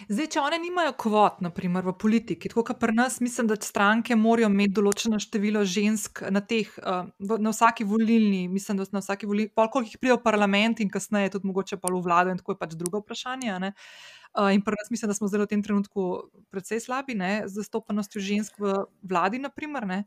[0.09, 4.15] Zdaj, če one nimajo kvot, naprimer v politiki, tako kot pri nas, mislim, da stranke
[4.17, 9.29] morajo imeti določeno število žensk na, teh, uh, na vsaki volilni, mislim, da na vsaki
[9.29, 12.55] volilni, koliko jih pride v parlament in kasneje tudi mogoče pa v vlado in tako
[12.55, 13.53] je pač drugo vprašanje.
[13.57, 16.07] Uh, in pri nas mislim, da smo zelo v tem trenutku
[16.53, 19.85] precej slabi ne, z zastopanostjo žensk v vladi, naprimer.
[19.89, 20.01] Ne.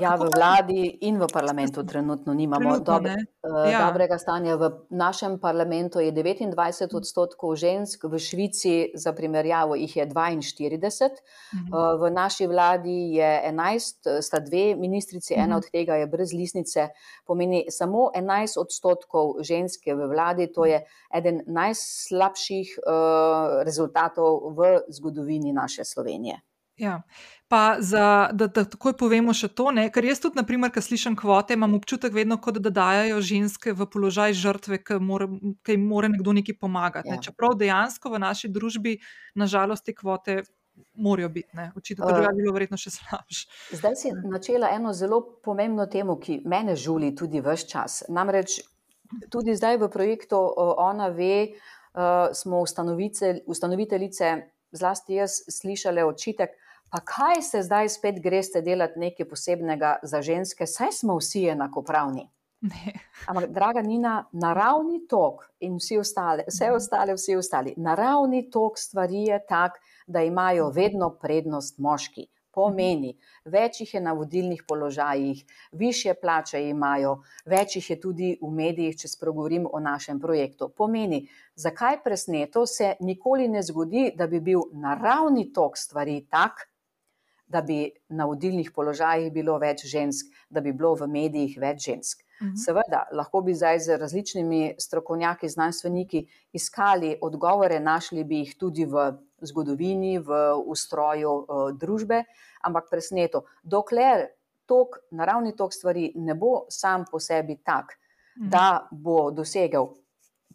[0.00, 3.88] Ja, v vladi in v parlamentu trenutno nimamo trenutno, dobre, uh, ja.
[3.88, 4.56] dobrega stanja.
[4.56, 10.78] V našem parlamentu je 29 odstotkov žensk, v Švici, za primerjavo, jih je 42.
[10.78, 11.72] Mhm.
[11.72, 15.60] Uh, v naši vladi je 11, sta dve ministrici, ena mhm.
[15.60, 16.88] od tega je brez lisnice,
[17.26, 20.48] pomeni samo 11 odstotkov ženske v vladi.
[20.54, 26.51] To je eden najslabših uh, rezultatov v zgodovini naše Slovenije.
[26.82, 27.02] Ja.
[27.48, 29.84] Pa za, da, da takoj povemo še to, ne?
[29.92, 33.86] ker jaz tudi, naprimer, ko slišim kvote, imam občutek vedno, kot da dajo ženske v
[33.92, 37.12] položaj žrtve, ki jim mora nekdo nekaj pomagati.
[37.12, 37.20] Ja.
[37.20, 37.22] Ne?
[37.22, 38.96] Čeprav dejansko v naši družbi,
[39.38, 40.40] nažalost, te kvote
[40.96, 43.44] morajo biti, očitno pa uh, bi bilo verjetno še slabše.
[43.76, 48.00] Zdaj si načela eno zelo pomembno temo, ki mene žuli tudi vse čas.
[48.08, 48.58] Namreč
[49.30, 50.40] tudi zdaj v projektu
[50.88, 54.34] Ona ve, uh, smo ustanoviteljice,
[54.72, 56.56] zlasti jaz, slišali očitek
[56.92, 62.26] pa kaj se zdaj spet greste delati nekaj posebnega za ženske, saj smo vsi enakopravni.
[62.62, 62.92] Ne.
[63.26, 66.76] Ampak, draga Nina, naravni tok in vsi ostale, vse mhm.
[66.76, 72.28] ostale, vsi ostali, naravni tok stvari je tak, da imajo vedno prednost moški.
[72.52, 73.14] Pomeni,
[73.48, 75.38] več jih je na vodilnih položajih,
[75.72, 77.14] više plače imajo,
[77.48, 80.68] več jih je tudi v medijih, če spregovorim o našem projektu.
[80.68, 81.22] Pomeni,
[81.56, 86.66] zakaj presneto se nikoli ne zgodi, da bi bil naravni tok stvari tak,
[87.52, 92.22] da bi na vodilnih položajih bilo več žensk, da bi bilo v medijih več žensk.
[92.42, 92.56] Mhm.
[92.58, 99.12] Seveda, lahko bi zdaj z različnimi strokovnjaki, znanstveniki iskali odgovore, našli bi jih tudi v
[99.42, 100.40] zgodovini, v
[100.74, 102.22] ustroju uh, družbe,
[102.66, 104.26] ampak presneto, dokler
[104.66, 107.98] tok, naravni tok stvari ne bo sam po sebi tak,
[108.38, 108.48] mhm.
[108.48, 109.92] da bo dosegel,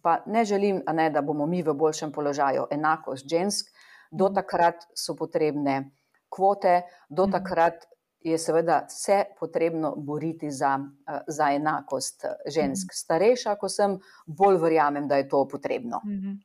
[0.02, 3.72] pa ne želim, ne, da bomo mi v boljšem položaju, enakost žensk,
[4.12, 4.36] do mhm.
[4.36, 5.97] takrat so potrebne
[6.30, 7.32] kvote, do mhm.
[7.32, 7.86] takrat
[8.20, 12.88] je seveda vse potrebno boriti za, eh, za enakost eh, žensk.
[12.92, 12.96] Mhm.
[13.04, 16.02] Starejša, ko sem, bolj verjamem, da je to potrebno.
[16.06, 16.40] Mhm.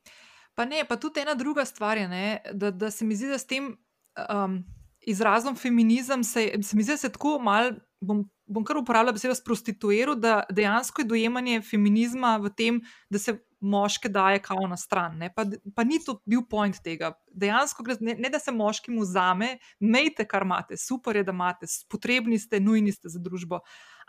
[0.55, 3.37] Pa ne, pa tudi ena druga stvar je, ne, da, da se mi zdi, da
[3.37, 4.59] s tem um,
[5.01, 7.71] izrazom feminizem se, se mi zdi, da se tako mal.
[8.03, 13.37] Bom, bom kar uporabljal besedo prostituiral, da dejansko je dojemanje feminizma v tem, da se
[13.63, 15.21] moške daje kao na stran.
[15.35, 15.45] Pa,
[15.75, 17.13] pa ni to bil point tega.
[17.31, 21.69] Dejansko gre ne, ne da se moškim vzame, mejte, kar imate, super je, da imate,
[21.89, 23.61] potrebni ste, nujni ste za družbo.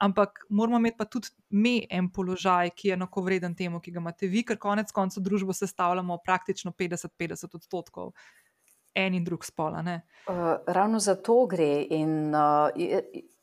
[0.02, 4.02] Ampak moramo imeti pa tudi mi en položaj, ki je enako vreden temu, ki ga
[4.02, 8.10] imate vi, ker konec koncev družbo sestavljamo praktično 50-50 odstotkov.
[8.94, 9.74] En in drug spol.
[9.74, 11.86] Uh, ravno za to gre.
[11.90, 12.68] In, uh,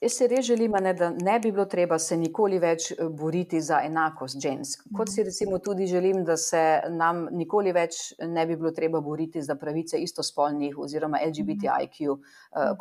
[0.02, 3.62] jaz se res želim, ne, da ne bi bilo treba se nikoli več eh, boriti
[3.62, 4.88] za enakost žensk.
[4.98, 9.44] Kot si recimo tudi želim, da se nam nikoli več ne bi bilo treba boriti
[9.46, 12.18] za pravice istospolnih oziroma LGBTIQ uh,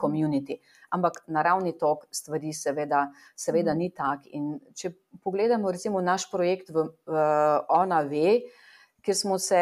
[0.00, 0.61] community.
[0.96, 4.24] Ampak naravni tok stvari seveda, seveda ni tak.
[4.33, 7.20] In če pogledamo recimo naš projekt v uh,
[7.83, 8.40] Ona ve,
[9.04, 9.61] kjer smo se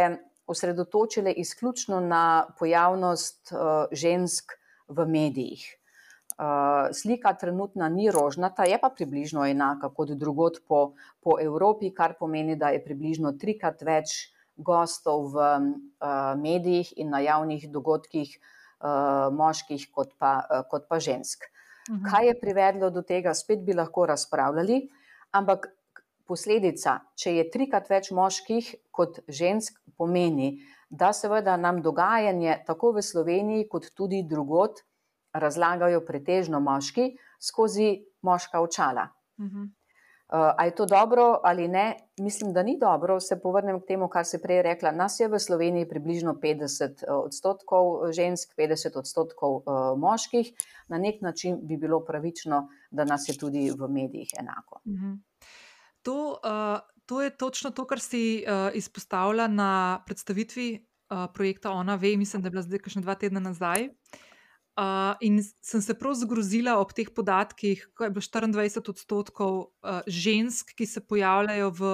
[0.48, 3.58] osredotočile izključno na pojavnost uh,
[3.92, 4.52] žensk
[4.88, 5.64] v medijih.
[6.38, 12.14] Uh, slika trenutna ni rožnata, je pa približno enaka kot drugot po, po Evropi, kar
[12.18, 18.38] pomeni, da je približno trikrat več gostov v uh, medijih in na javnih dogodkih
[19.34, 21.48] moških kot pa, kot pa žensk.
[21.90, 22.04] Mhm.
[22.10, 24.84] Kaj je privedlo do tega, spet bi lahko razpravljali,
[25.32, 25.66] ampak
[26.28, 30.58] posledica, če je trikrat več moških kot žensk, pomeni,
[30.90, 34.84] da seveda nam dogajanje tako v Sloveniji, kot tudi drugot,
[35.34, 37.10] razlagajo pretežno moški
[37.40, 37.90] skozi
[38.22, 39.08] moška očala.
[39.38, 39.68] Uh -huh.
[40.28, 41.96] a je to dobro ali ne?
[42.20, 43.20] Mislim, da ni dobro.
[43.20, 44.90] Se povrnem k temu, kar se prej rekla.
[44.92, 50.52] Nas je v Sloveniji približno 50 uh, odstotkov žensk, 50 odstotkov uh, moških.
[50.88, 54.80] Na nek način bi bilo pravično, da nas je tudi v medijih enako.
[54.84, 55.27] Uh -huh
[56.02, 61.94] to, uh, to je točno to, kar si uh, izpostavila na predstavitvi uh, projekta Ona
[61.94, 63.88] Ve, mislim, da je bila zdaj kakšne dva tedna nazaj.
[64.78, 70.00] Uh, in sem se prav zgrozila ob teh podatkih, ko je bilo 24 odstotkov uh,
[70.06, 71.90] žensk, ki se pojavljajo v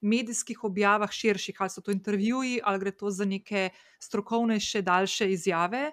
[0.00, 5.90] medijskih objavah širših, ali so to intervjuji, ali gre to za neke strokovnejše, daljše izjave.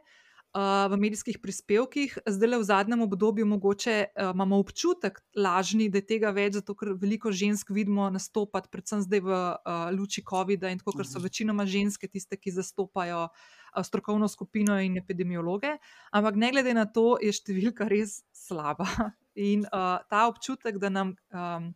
[0.58, 6.02] Uh, v medijskih prispevkih, zdaj le v zadnjem obdobju, mogoče uh, imamo občutek lažni, da
[6.02, 10.72] je tega več, zato ker veliko žensk vidimo nastopati, predvsem zdaj v uh, luči COVID-a
[10.74, 11.28] in tako, ker so mhm.
[11.30, 15.76] večinoma ženske tiste, ki zastopajo uh, strokovno skupino in epidemiologe.
[16.10, 18.90] Ampak ne glede na to, je številka res slaba.
[19.38, 21.70] In uh, ta občutek, da nam um,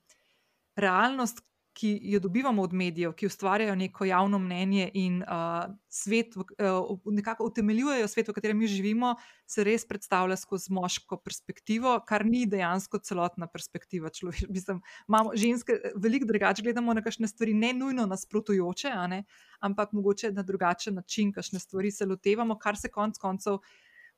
[0.74, 7.00] realnost, ki jo dobivamo od medijev, ki ustvarjajo neko javno mnenje in uh, svet, uh,
[7.06, 9.16] nekako utemeljujejo svet, v katerem mi živimo,
[9.48, 14.48] se res predstavlja skozi moško perspektivo, kar ni dejansko celotna perspektiva človeka.
[14.50, 18.92] Mislim, imamo ženske, veliko drugače gledamo na kakšne stvari, ne nujno nasprotujoče,
[19.60, 23.62] ampak mogoče na drugačen način, kakšne stvari se lotevamo, kar se konc koncev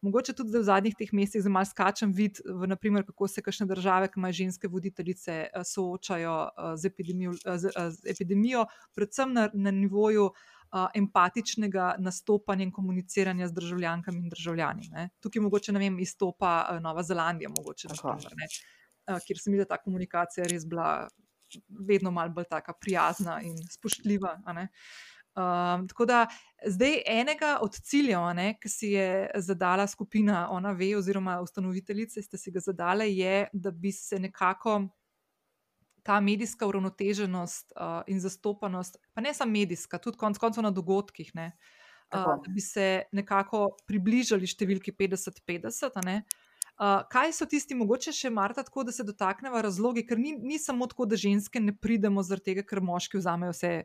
[0.03, 4.09] mogoče tudi v zadnjih teh mesecih zelo skačem vid, v, naprimer, kako se kakšne države,
[4.11, 9.49] ki imajo ženske voditeljice, eh, soočajo eh, z epidemijo, eh, z, z epidemijo predvsem na,
[9.53, 10.31] na nivoju.
[10.73, 14.87] Empatičnega nastopanja in komuniciranja z državljankami in državljani.
[14.89, 15.03] Ne.
[15.21, 18.55] Tukaj mogoče vem, izstopa Nova Zelandija, mogoče, naprimer,
[19.05, 20.87] uh, kjer se mi zdi, da ta komunikacija res bila
[21.69, 22.49] vedno malo bolj
[22.81, 24.33] prijazna in spoštljiva.
[24.49, 24.65] Uh,
[25.33, 26.27] Um, tako da
[26.65, 32.37] zdaj enega od ciljev, ne, ki si je zadala skupina Ona Ve, oziroma ustanoviteljice, ste
[32.37, 34.83] si ga zadale, je, da bi se nekako
[36.03, 41.31] ta medijska uravnoteženost uh, in zastopanost, pa ne samo medijska, tudi konec koncev na dogodkih,
[41.33, 41.51] ne,
[42.13, 45.97] uh, da bi se nekako približali številki 50-50.
[45.97, 50.61] Uh, kaj so tisti, mogoče še Marta, tako da se dotaknemo razlogi, ker ni, ni
[50.61, 53.75] samo tako, da ženske ne pridemo zaradi tega, ker moški vzamejo vse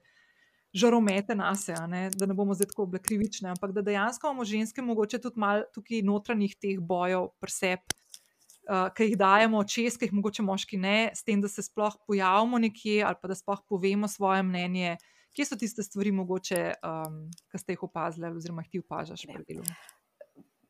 [0.75, 4.83] žaromete na sebe, da ne bomo zdaj tako bile krivične, ampak da dejansko imamo ženske,
[4.83, 7.81] mogoče tudi malo tukaj notranjih teh bojev, presep,
[8.69, 11.97] uh, ki jih dajemo, čez, ki jih mogoče moški ne, s tem, da se sploh
[12.07, 14.97] pojavimo nekje ali pa da sploh povemo svoje mnenje.
[15.37, 19.45] Kje so tiste stvari, mogoče, um, ki ste jih opazili, oziroma jih ti opažaš pri
[19.49, 19.65] delu?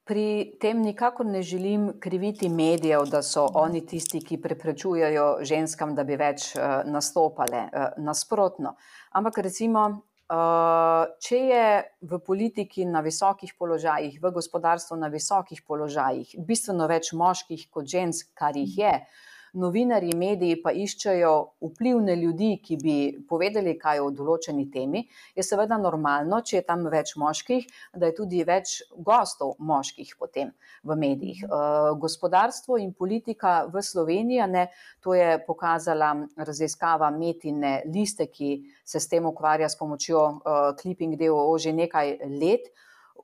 [0.09, 6.05] Pri tem nikakor ne želim kriviti medijev, da so oni tisti, ki preprečujejo ženskam, da
[6.09, 7.67] bi več uh, nastopale.
[7.69, 8.73] Uh, nasprotno.
[9.21, 9.85] Ampak recimo,
[10.33, 11.67] uh, če je
[12.09, 18.33] v politiki na visokih položajih, v gospodarstvu na visokih položajih bistveno več moških kot žensk,
[18.33, 18.95] kar jih je.
[18.97, 21.33] Uh, novinari, mediji pa iščejo
[21.71, 22.97] vplivne ljudi, ki bi
[23.29, 25.05] povedali, kaj o določeni temi,
[25.37, 30.53] je seveda normalno, če je tam več moških, da je tudi več gostov moških potem
[30.85, 31.45] v medijih.
[31.49, 34.69] Uh, gospodarstvo in politika v Sloveniji, ne,
[35.05, 41.17] to je pokazala raziskava Metine liste, ki se s tem ukvarja s pomočjo uh, Clipping
[41.19, 42.69] DOO že nekaj let,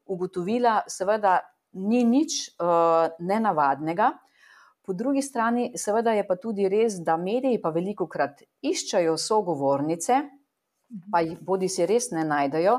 [0.07, 1.41] ugotovila seveda
[1.75, 4.13] ni nič uh, nenavadnega,
[4.85, 10.19] Po drugi strani, seveda je pa tudi res, da mediji pa veliko krat iščejo sogovornice,
[11.11, 12.79] pa jih bodi si res ne najdejo,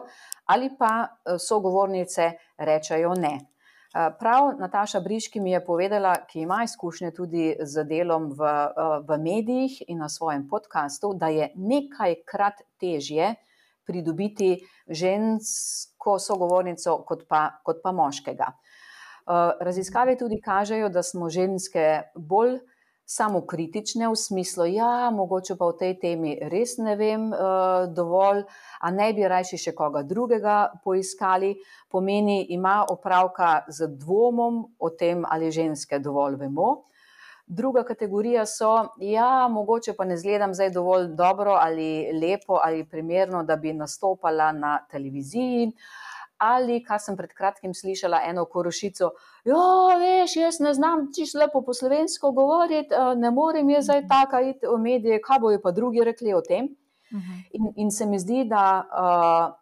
[0.53, 3.33] ali pa eh, sogovornice rečejo ne.
[3.39, 9.01] Eh, prav Nataša Briški mi je povedala, ki ima izkušnje tudi z delom v, eh,
[9.07, 13.33] v medijih in na svojem podkastu, da je nekajkrat težje
[13.85, 18.51] pridobiti žensk tako sogovornico, kot pa, kot pa moškega.
[19.59, 22.59] Raziskave tudi kažejo, da smo ženske bolj
[23.05, 28.43] samokritične v smislu, da ja, mogoče pa v tej temi res ne vem uh, dovolj,
[28.81, 31.53] a ne bi rajši še koga drugega poiskali,
[31.89, 36.85] pomeni, ima opravka z dvomom o tem, ali ženske dovolj vemo.
[37.45, 38.73] Druga kategorija so,
[39.05, 44.49] ja, mogoče pa ne zgledam zdaj dovolj dobro ali lepo ali primerno, da bi nastopala
[44.51, 45.69] na televiziji.
[45.69, 46.04] Uh,
[46.37, 49.11] ali, kar sem pred kratkim slišala, eno korošico.
[49.47, 54.41] Ja, veš, jaz ne znam čisto lepo po slovensko govoriti, ne morem jaz zdaj tako
[54.43, 56.75] iti v medije, kaj bojo pa drugi rekli o tem.
[57.13, 57.33] Mhm.
[57.51, 59.55] In, in se mi zdi, da uh,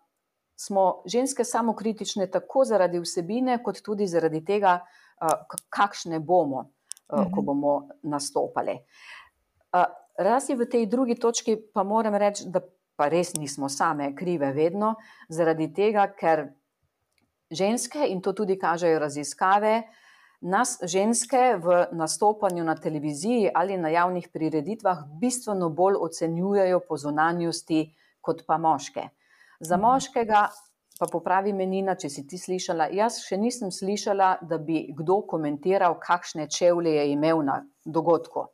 [0.56, 4.80] smo ženske samo kritične tako zaradi vsebine, kot tudi zaradi tega,
[5.22, 6.70] uh, kakšne bomo,
[7.10, 7.46] uh, ko mhm.
[7.46, 8.80] bomo nastopali.
[9.74, 12.62] Uh, Razi v tej drugi točki pa moram reči, da
[12.96, 14.96] pa res nismo same krive vedno,
[15.30, 16.46] zaradi tega, ker
[17.52, 19.84] ženske, in to tudi kažejo raziskave,
[20.44, 27.86] nas ženske v nastopanju na televiziji ali na javnih prireditvah bistveno bolj ocenjujejo po zunanjosti
[28.22, 29.08] kot pa moške.
[29.60, 29.86] Za mhm.
[29.86, 30.48] moškega
[31.00, 35.98] pa popravi menina, če si ti slišala, jaz še nisem slišala, da bi kdo komentiral,
[36.00, 38.46] kakšne čevlje je imel na dogodku.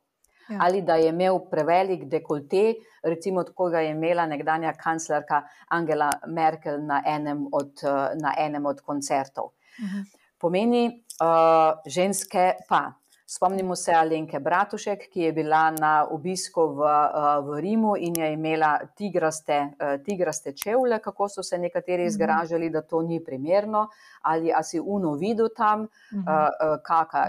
[0.49, 0.57] Ja.
[0.61, 2.73] Ali da je imel prevelik dekolte,
[3.03, 7.83] recimo, kot ga je imela nekdanja kanclerka Angela Merkel na enem od,
[8.21, 9.45] na enem od koncertov.
[9.45, 9.97] Uh mhm.
[9.97, 10.05] -huh.
[10.39, 12.93] Pomeni, uh, ženske pa.
[13.31, 18.31] Spomnimo se Alenke Bratušek, ki je bila na obisku v, eh, v Rimu in je
[18.33, 22.07] imela tigraste, eh, tigraste čevlje, kako so se nekateri mhm.
[22.07, 23.87] izgražali, da to ni primerno,
[24.21, 26.25] ali si uno videl tam, mhm.
[26.27, 26.77] eh,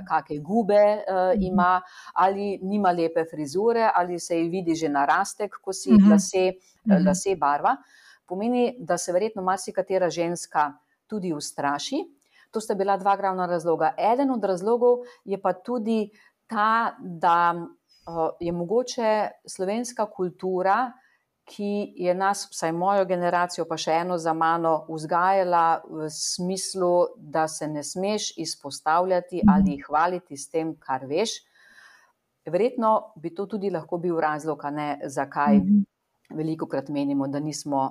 [0.08, 1.42] kakšne gube mhm.
[1.42, 1.82] ima,
[2.14, 6.52] ali nima lepe frizure, ali se ji vidi že narastek, ko si lase,
[7.04, 7.76] lase barva.
[8.26, 10.72] Pomeni, da se verjetno marsikatera ženska
[11.06, 12.19] tudi ustraši.
[12.50, 13.94] To sta bila dva glavna razloga.
[13.98, 16.10] Eden od razlogov je pa tudi
[16.46, 17.54] ta, da
[18.40, 20.92] je mogoče slovenska kultura,
[21.50, 27.48] ki je nas, vsaj mojo generacijo, pa še eno za mano, vzgajala v smislu, da
[27.48, 31.40] se ne smeš izpostavljati ali hvaliti s tem, kar veš.
[32.46, 35.82] Verjetno bi to tudi lahko bil razlog, ne, zakaj mhm.
[36.38, 37.88] veliko krat menimo, da, nismo,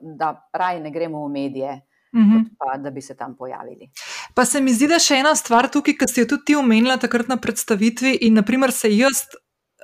[0.00, 1.80] da raje ne gremo v medije
[2.16, 2.44] mhm.
[2.58, 3.90] pa da bi se tam pojavili.
[4.34, 6.96] Pa se mi zdi, da še ena stvar tukaj, ki si jo tudi ti omenila
[6.96, 9.26] takrat na predstavitvi, in naprimer se jaz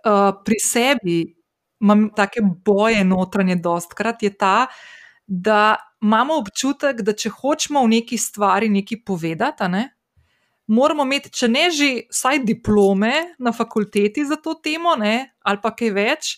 [0.07, 1.21] uh, pri sebi
[1.83, 4.67] imam take boje notranje, dostkrat je ta,
[5.27, 9.83] da imamo občutek, da če hočemo v neki stvari nekaj povedati, ne,
[10.73, 15.75] moramo imeti, če ne že vsaj diplome na fakulteti za to temo, ne, ali pa
[15.75, 16.33] kaj več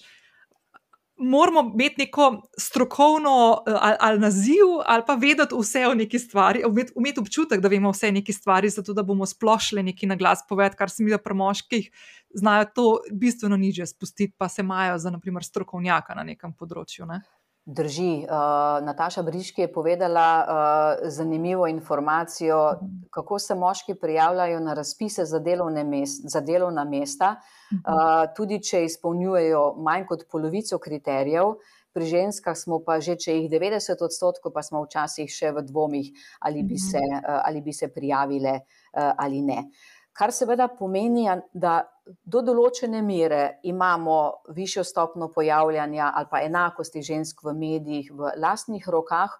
[1.17, 6.62] moramo imeti neko strokovno eh, ali, ali naziv, ali pa vedeti vse o neki stvari,
[6.97, 10.45] imeti občutek, da vemo vse o neki stvari, zato da bomo splošili nekaj na glas
[10.49, 11.91] povedati, kar se mi da pri moških
[12.35, 17.07] znajo to bistveno niže spustiti, pa se imajo za naprimer strokovnjaka na nekem področju.
[17.07, 17.23] Ne?
[17.67, 18.27] Drži.
[18.29, 22.75] Uh, Nataša Briški je povedala uh, zanimivo informacijo,
[23.11, 25.41] kako se moški prijavljajo na razpise za,
[25.85, 27.37] mest, za delovna mesta,
[27.73, 31.55] uh, tudi če izpolnjujejo manj kot polovico kriterijev.
[31.95, 36.12] Pri ženskah smo pa že, če jih 90 odstotkov, pa smo včasih še v dvomih,
[36.41, 39.59] ali bi se, uh, ali bi se prijavile uh, ali ne.
[39.59, 44.19] Uh, kar seveda pomeni, da do določene mere imamo
[44.55, 49.33] višjo stopno pojavljanja ali pa enakosti žensk v medijih v lastnih rokah,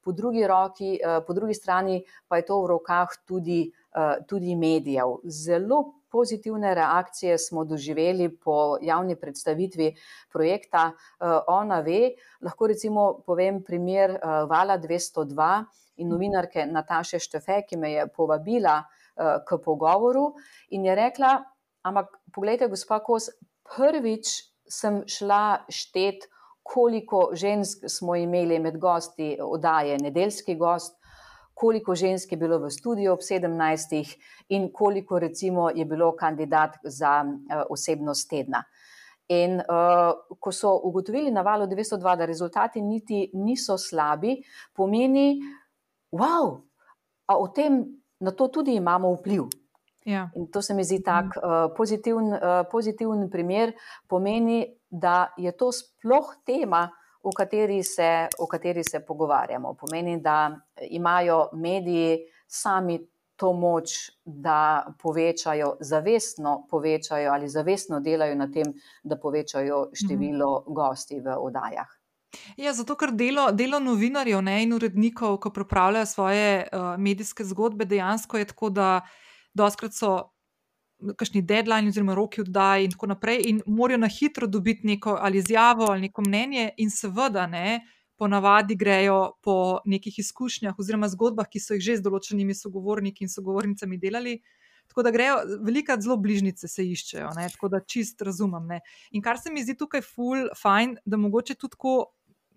[0.00, 4.54] po drugi, roki, eh, po drugi strani pa je to v rokah tudi, eh, tudi
[4.56, 5.18] medijev.
[5.24, 9.94] Zelo pozitivne reakcije smo doživeli po javni predstavitvi
[10.32, 12.14] projekta eh, Ona ve.
[12.40, 15.64] Lahko recimo povem primer Vala 202
[15.96, 18.99] in novinarke Nataše Štefe, ki me je povabila Eh,
[19.48, 20.32] k pogovoru
[20.70, 21.38] in je rekla:
[21.82, 23.30] Ampak, pogledajte, gospa Kos,
[23.64, 24.28] prvič
[24.70, 26.26] sem šla štet,
[26.62, 30.96] koliko žensk smo imeli med gosti oddaje Nedeljski gost.
[31.54, 34.16] Koliko žensk je bilo v studiu ob 17.
[34.48, 38.62] in koliko, recimo, je bilo kandidat za uh, osebnost tedna.
[39.28, 44.38] In uh, ko so ugotovili na valu 202, da rezultati niti niso slabi,
[44.74, 45.40] pomeni,
[46.12, 46.62] wow,
[47.26, 49.48] a o tem na to tudi imamo vpliv.
[50.04, 50.30] Ja.
[50.34, 51.74] In to se mi zdi tak uh, mhm.
[51.76, 53.72] pozitiven, uh, pozitiven primer,
[54.08, 56.88] pomeni, da je to sploh tema,
[57.22, 59.74] o kateri, se, o kateri se pogovarjamo.
[59.74, 60.56] Pomeni, da
[60.90, 62.18] imajo mediji
[62.48, 62.98] sami
[63.36, 70.74] to moč, da povečajo, zavestno povečajo ali zavestno delajo na tem, da povečajo število mhm.
[70.74, 71.99] gosti v oddajah.
[72.56, 77.84] Ja, zato, ker delo, delo novinarjev ne, in urednikov, ko pripravljajo svoje uh, medijske zgodbe,
[77.84, 78.90] dejansko je tako, da
[79.54, 80.12] doskrat so
[81.16, 85.38] kakšni deadline, oziroma roki oddaji, in tako naprej, in morajo na hitro dobiti neko ali
[85.38, 87.80] izjavo ali neko mnenje, in seveda, ne,
[88.20, 93.32] ponavadi grejo po nekih izkušnjah oziroma zgodbah, ki so jih že z določenimi sogovorniki in
[93.32, 94.40] sogovornicami delali.
[94.90, 98.66] Tako da grejo, velika zelo bližnjice se iščejo, ne, tako da čist razumem.
[98.66, 98.80] Ne.
[99.16, 101.94] In kar se mi zdi tukaj ful, fajn, da mogoče tudi tako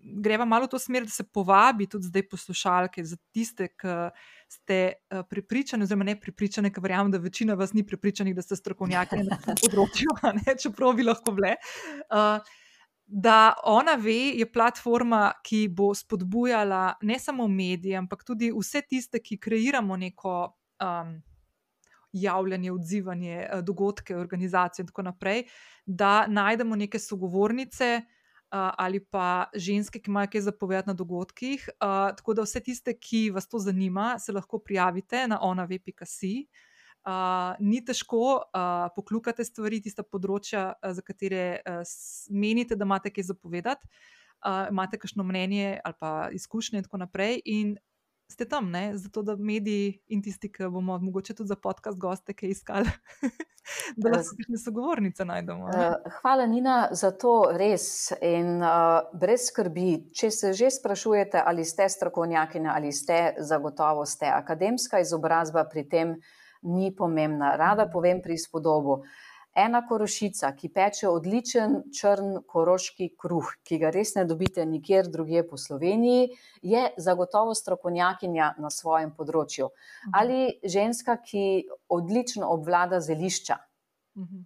[0.04, 3.94] greva malo v to smer, da se povabi tudi zdaj poslušalke za tiste, ki
[4.48, 8.56] ste uh, prepričani, oziroma ne prepričani, ker verjamem, da večina vas ni prepričanih, da ste
[8.60, 10.18] strokovnjaki na tem področju,
[10.62, 11.56] čeprav bi lahko bile.
[12.10, 12.38] Uh,
[13.06, 19.20] Da ona ve, je platforma, ki bo spodbujala ne samo medije, ampak tudi vse tiste,
[19.20, 20.32] ki kreiramo neko
[20.80, 21.10] um,
[22.12, 25.44] javljanje, odzivanje, dogodke, organizacije in tako naprej,
[25.86, 28.00] da najdemo neke sogovornice,
[28.54, 31.68] ali pa ženske, ki imajo kaj zapovedati na dogodkih.
[31.80, 36.46] Tako da vse tiste, ki vas to zanima, se lahko prijavite na ona.vp.si.
[37.04, 41.82] Uh, ni težko, uh, poklukate stvari, tiste področja, uh, za katere uh,
[42.32, 43.90] menite, da imate kaj zapovedati,
[44.40, 47.42] uh, imate kakšno mnenje ali pa izkušnje, in tako naprej.
[47.44, 47.74] In
[48.28, 48.96] ste tam, ne?
[48.96, 52.88] zato da mediji in tisti, ki bomo mogoče tudi za podcast goste, ki iskali,
[54.00, 55.68] da lahko nekaj sogovornice najdemo.
[55.68, 55.82] Ne?
[55.86, 58.12] Eh, hvala, Nina, za to res.
[58.22, 64.26] In uh, brez skrbi, če se že sprašujete, ali ste strokovnjakinja ali ste, zagotovo ste.
[64.32, 66.16] Akademska izobrazba pri tem
[66.62, 67.56] ni pomembna.
[67.56, 69.02] Rada povem pri spodobu.
[69.04, 75.08] Uh, ena korošica, ki peče odličen črn koroški kruh, ki ga res ne dobite nikjer
[75.10, 76.30] drugje po Sloveniji,
[76.62, 79.70] je zagotovo strokovnjakinja na svojem področju.
[79.70, 80.14] Mhm.
[80.14, 83.58] Ali ženska, ki odlično obvlada zelišča,
[84.18, 84.42] mhm.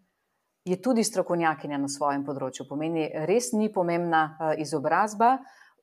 [0.64, 2.68] je tudi strokovnjakinja na svojem področju.
[2.68, 5.38] Pomeni, res ni pomembna eh, izobrazba.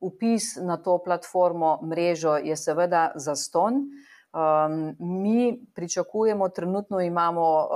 [0.05, 3.87] Upis na to platformo, mrežo je seveda za ston.
[4.35, 7.67] Um, mi pričakujemo, trenutno imamo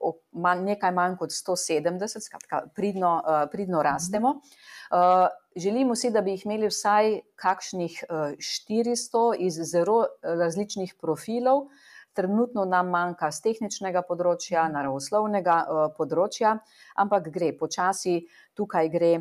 [0.00, 4.28] uh, man, nekaj manj kot 170, skratka, pridno, uh, pridno rastemo.
[4.28, 11.68] Uh, želimo si, da bi jih imeli vsaj kakšnih uh, 400 iz zelo različnih profilov.
[12.12, 16.56] Trenutno nam manjka z tehničnega področja, naravoslovnega uh, področja,
[16.98, 18.24] ampak gre počasi,
[18.58, 19.12] tukaj gre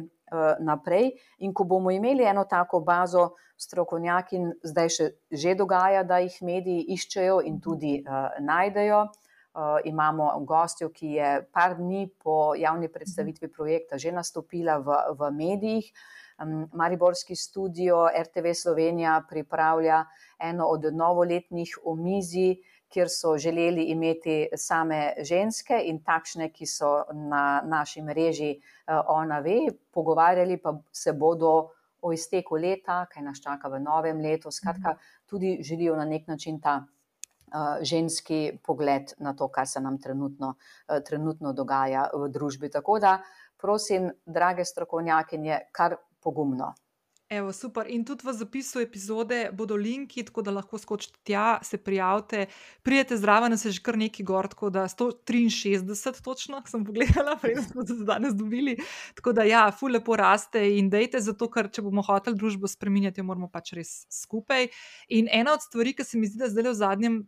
[0.60, 1.12] naprej.
[1.40, 6.86] In ko bomo imeli eno tako bazo, strokovnjaki, zdaj še že dogaja, da jih mediji
[6.96, 9.08] iščejo in tudi uh, najdejo.
[9.50, 15.32] Uh, imamo gostjo, ki je par dni po javni predstavitvi projekta že nastopila v, v
[15.36, 15.90] medijih.
[16.40, 20.04] Um, Mariborski studio RTV Slovenija pripravlja
[20.40, 27.62] eno od novoletnih omizij, kjer so želeli imeti same ženske in takšne, ki so na
[27.66, 29.60] naši mreži uh, Ona ve,
[29.92, 31.70] pogovarjali pa se bodo
[32.02, 34.52] o izteku leta, kaj nas čaka v novem letu.
[34.52, 34.96] Skratka,
[35.28, 40.56] tudi želijo na nek način ta uh, ženski pogled na to, kar se nam trenutno,
[40.56, 42.70] uh, trenutno dogaja v družbi.
[42.70, 43.18] Tako da,
[43.58, 46.74] prosim, drage strokovnjakinje, kar pogumno.
[47.30, 47.86] Evo, super.
[47.94, 52.48] In tudi v zapisu epizode bodo linki, tako da lahko skočite tja, se prijavite.
[52.82, 57.86] Prijete zraven, se že kar neki gor, tako da 163, točno, sem pogledala, prej smo
[57.86, 58.78] se danes dobili.
[59.16, 63.22] Tako da, ja, ful lepo raste in dejte, zato ker če bomo hoteli družbo spremenjati,
[63.22, 64.72] moramo pač res skupaj.
[65.14, 67.22] In ena od stvari, ki se mi zdi, da zdaj v zadnjem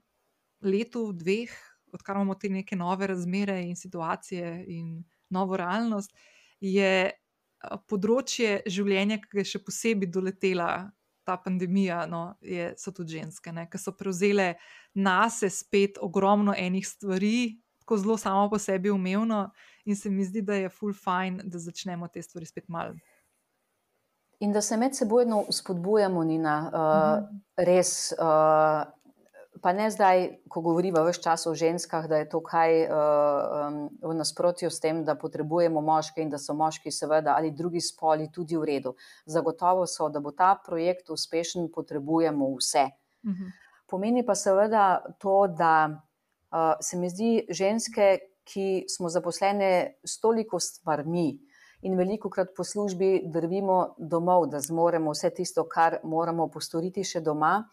[0.66, 1.54] letu, dveh,
[1.94, 6.10] odkar imamo te neke nove razmere in situacije in novo realnost,
[6.62, 7.12] je
[7.90, 10.72] področje življenja, ki ga je še posebej doletela
[11.28, 14.56] ta pandemija, no, je, so tudi ženske, ki so prevzele
[14.98, 19.52] na sebe spet ogromno enih stvari, tako zelo samo po sebi umevno,
[19.86, 22.98] in se mi zdi, da je full fajn, da začnemo te stvari spet malo.
[24.42, 28.10] In da se med seboj spodbujamo, Nina, uh, res.
[28.18, 28.90] Uh,
[29.62, 34.14] pa ne zdaj, ko govorimo več časa o ženskah, da je to kaj uh, v
[34.18, 38.58] nasprotju s tem, da potrebujemo moške in da so moški, seveda, ali drugi spoli tudi
[38.58, 38.96] v redu.
[39.26, 42.88] Zagotovo so, da bo ta projekt uspešen, potrebujemo vse.
[43.24, 43.44] Uh mhm.
[43.44, 43.52] -huh.
[43.92, 50.60] Pomeni pa seveda to, da uh, se mi zdi ženske, ki smo zaposlene s toliko
[50.60, 51.40] stvarmi.
[51.82, 57.22] In veliko krat po službi drvimo domov, da zmoremo vse tisto, kar moramo postoriti še
[57.22, 57.64] doma,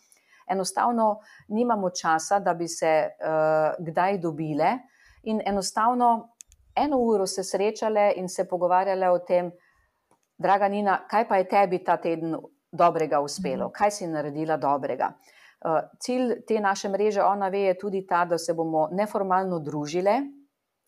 [0.50, 4.78] enostavno nimamo časa, da bi se uh, kdaj dobile,
[5.22, 6.34] in enostavno
[6.76, 9.50] eno uro se srečale in se pogovarjale o tem,
[10.38, 12.36] draga Nina, kaj pa je tebi ta teden
[12.72, 13.72] dobrega uspelo, mhm.
[13.72, 15.12] kaj si naredila dobrega.
[15.64, 20.20] Uh, cilj te naše mreže, ona ve, je tudi ta, da se bomo neformalno družile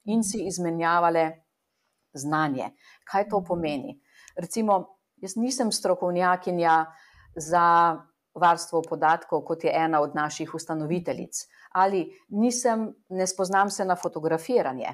[0.05, 1.31] in si izmenjavale
[2.13, 2.71] znanje.
[3.05, 3.99] Kaj to pomeni?
[4.37, 6.87] Recimo, Jaz nisem strokovnjakinja
[7.37, 7.97] za
[8.35, 14.89] varstvo podatkov, kot je ena od naših ustanoviteljic, ali nisem, ne spoznam se na fotografiranje.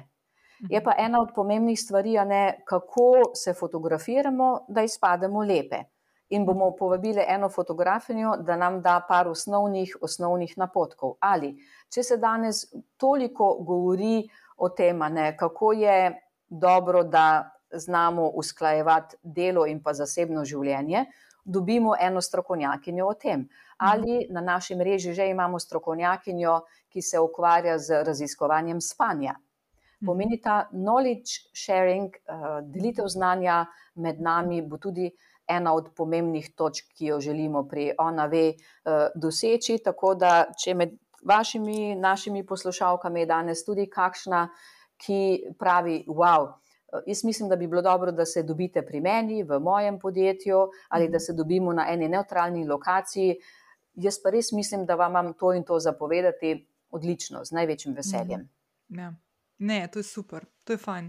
[0.69, 5.83] Je pa ena od pomembnih stvari, ne, kako se fotografiramo, da izpademo lepe.
[6.29, 11.13] In bomo povabili eno fotografinjo, da nam da par osnovnih, osnovnih napotkov.
[11.19, 11.53] Ali,
[11.93, 12.65] če se danes
[12.97, 14.27] toliko govori
[14.57, 16.15] o tem, ne, kako je
[16.49, 21.05] dobro, da znamo usklajevati delo in pa zasebno življenje,
[21.47, 23.47] dobimo eno strokovnjakinjo o tem.
[23.77, 29.35] Ali na naši mreži že imamo strokovnjakinjo, ki se ukvarja z raziskovanjem spanja.
[30.05, 32.13] Pomeni ta knowledge sharing,
[32.63, 35.09] delitev znanja med nami, bo tudi
[35.47, 38.53] ena od pomembnih točk, ki jo želimo pri Ona ve
[39.15, 39.79] doseči.
[39.83, 44.49] Tako da, če med vašimi, našimi poslušalkami je danes tudi kakšna,
[44.97, 46.53] ki pravi: Wow,
[47.05, 50.57] jaz mislim, da bi bilo dobro, da se dobite pri meni, v mojem podjetju,
[50.89, 53.35] ali da se dobimo na eni nevtralni lokaciji.
[53.93, 58.49] Jaz pa res mislim, da vam imam to in to zapovedati odlično, z največjim veseljem.
[58.89, 59.13] Ja.
[59.59, 61.07] Ne, to je super, to je fajn.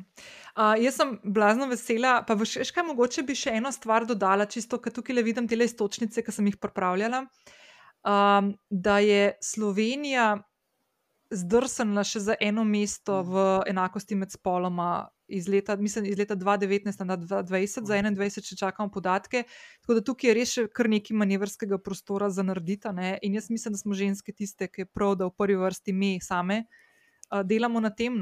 [0.57, 4.79] Uh, jaz sem blazno vesela, pa veš, kaj mogoče bi še eno stvar dodala, čisto,
[4.81, 7.27] ker tukaj le vidim te istočnice, ki sem jih pripravljala.
[8.09, 10.39] Um, da je Slovenija
[11.31, 17.05] zdrsnila še za eno mesto v enakosti med spoloma iz leta, mislim, iz leta 2019
[17.05, 19.45] na 2020, za 2021 še čakamo podatke.
[19.83, 22.89] Tako da tukaj je res kar nekaj manevrskega prostora za narediti.
[23.23, 26.17] In jaz mislim, da smo ženske tiste, ki je prav, da v prvi vrsti mi
[26.25, 28.17] same uh, delamo na tem.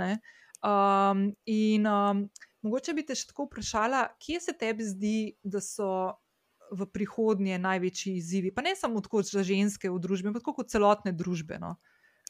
[0.67, 2.27] Um, in um,
[2.67, 6.19] mogoče bi te še tako vprašala, kje se tebi zdi, da so.
[6.67, 11.61] V prihodnje največji izzivi, pa ne samo za ženske v družbi, ampak kot celotne družbe,
[11.63, 11.77] no?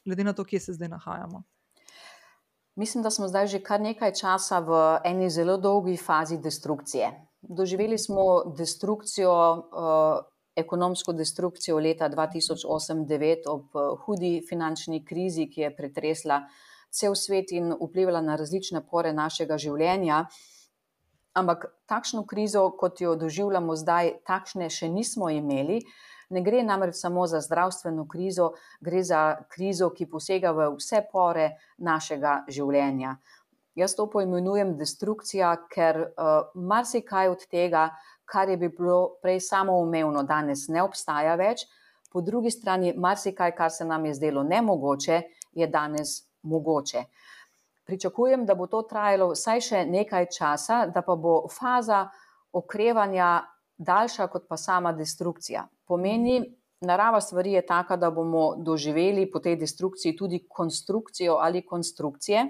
[0.07, 1.43] Glede na to, kje se zdaj nahajamo.
[2.75, 7.09] Mislim, da smo zdaj že kar nekaj časa v eni zelo dolgi fazi destrukcije.
[7.41, 9.33] Doživeli smo destrukcijo,
[10.55, 16.41] ekonomsko destrukcijo leta 2008-2009 ob hudi finančni krizi, ki je pretresla
[16.89, 20.25] cel svet in vplivala na različne pore našega življenja.
[21.37, 25.83] Ampak takšno krizo, kot jo doživljamo zdaj, takšne še nismo imeli.
[26.29, 28.51] Ne gre namreč samo za zdravstveno krizo,
[28.81, 33.15] gre za krizo, ki posega v vse pore našega življenja.
[33.77, 37.91] Jaz to poimenujem destrukcija, ker uh, marsikaj od tega,
[38.25, 41.67] kar je bilo prej samoumevno, danes ne obstaja več,
[42.11, 45.21] po drugi strani marsikaj, kar se nam je zdelo nemogoče,
[45.53, 47.03] je danes mogoče.
[47.87, 52.07] Pričakujem, da bo to trajalo vsaj še nekaj časa, da pa bo faza
[52.51, 53.45] okrevanja
[53.77, 55.67] daljša kot pa sama destrukcija.
[55.87, 56.41] Pomeni,
[56.81, 62.45] narava stvari je taka, da bomo doživeli po tej destrukciji tudi konstrukcijo ali konstrukcije.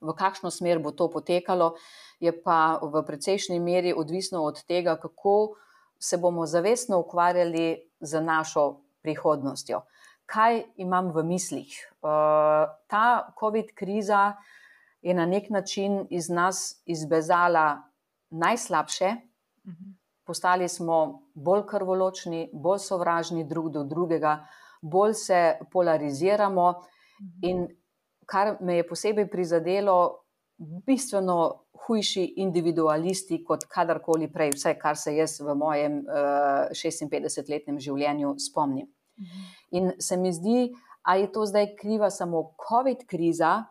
[0.00, 1.74] V kakšno smer bo to potekalo,
[2.20, 5.56] je pa v precejšnji meri odvisno od tega, kako
[5.98, 9.82] se bomo zavestno ukvarjali z našo prihodnostjo.
[10.26, 11.70] Kaj imam v mislih?
[12.86, 14.34] Ta COVID kriza
[15.02, 17.82] je na nek način iz nas izbezala
[18.30, 19.14] najslabše,
[20.26, 20.98] postali smo
[21.34, 24.40] bolj krvoločni, bolj sovražni drug do drugega,
[24.82, 25.40] bolj se
[25.72, 26.66] polariziramo.
[27.48, 27.66] In
[28.26, 29.96] kar me je posebej prizadelo,
[30.58, 38.34] bistveno hujši individualisti kot kadarkoli prej, vse kar se jaz v mojem uh, 56-letnem življenju
[38.40, 38.88] spomnim.
[39.76, 40.72] In se mi zdi,
[41.02, 43.64] ali je to zdaj kriva samo COVID kriza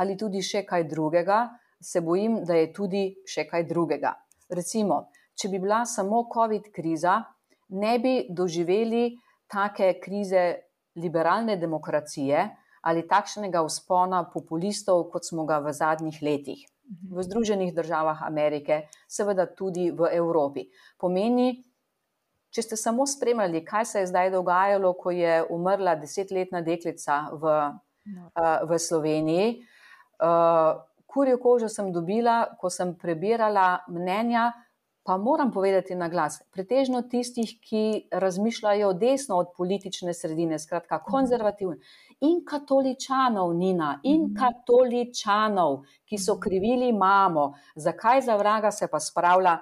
[0.00, 1.50] ali tudi še kaj drugega,
[1.80, 4.14] se bojim, da je tudi še kaj drugega.
[4.48, 5.10] Recimo,
[5.40, 7.22] če bi bila samo COVID kriza,
[7.70, 9.14] ne bi doživeli
[9.48, 10.42] take krize
[11.00, 12.48] liberalne demokracije
[12.82, 16.62] ali takšnega vzpona populistov, kot smo ga v zadnjih letih.
[17.12, 20.64] V Združenih državah Amerike, seveda tudi v Evropi.
[20.98, 21.60] Pomeni,
[22.50, 27.52] če ste samo spremljali, kaj se je zdaj dogajalo, ko je umrla desetletna deklica v,
[28.64, 29.60] v Sloveniji.
[31.06, 34.48] Kurjo kožo sem dobila, ko sem prebirala mnenja
[35.10, 41.80] pa moram povedati na glas, pretežno tistih, ki razmišljajo desno od politične sredine, skratka konzervativni
[42.20, 44.36] in katoličanov, Nina, in mhm.
[44.38, 49.58] katoličanov, ki so krivili mamo, zakaj za vraga se pa spravlja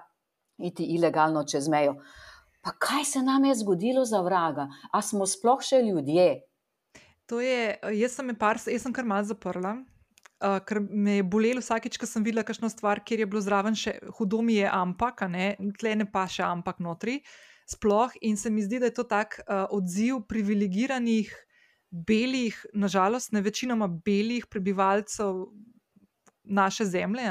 [0.58, 1.96] iti ilegalno čez mejo.
[2.60, 4.68] Pa kaj se nam je zgodilo za vraga?
[4.92, 6.42] A smo sploh še ljudje?
[7.32, 9.78] To je, jaz sem, par, jaz sem kar malo zaprla,
[10.44, 13.76] uh, ker me je bolelo vsakeč, ko sem videla kakšno stvar, kjer je bilo zraven
[13.78, 17.18] še hudo mi je, ampak, ne, tle ne pa še ampak notri.
[17.68, 21.34] Sploh in se mi zdi, da je to tak uh, odziv privilegiranih,
[21.88, 25.46] belih, nažalost, ne večinoma belih prebivalcev
[26.44, 27.28] naše zemlje.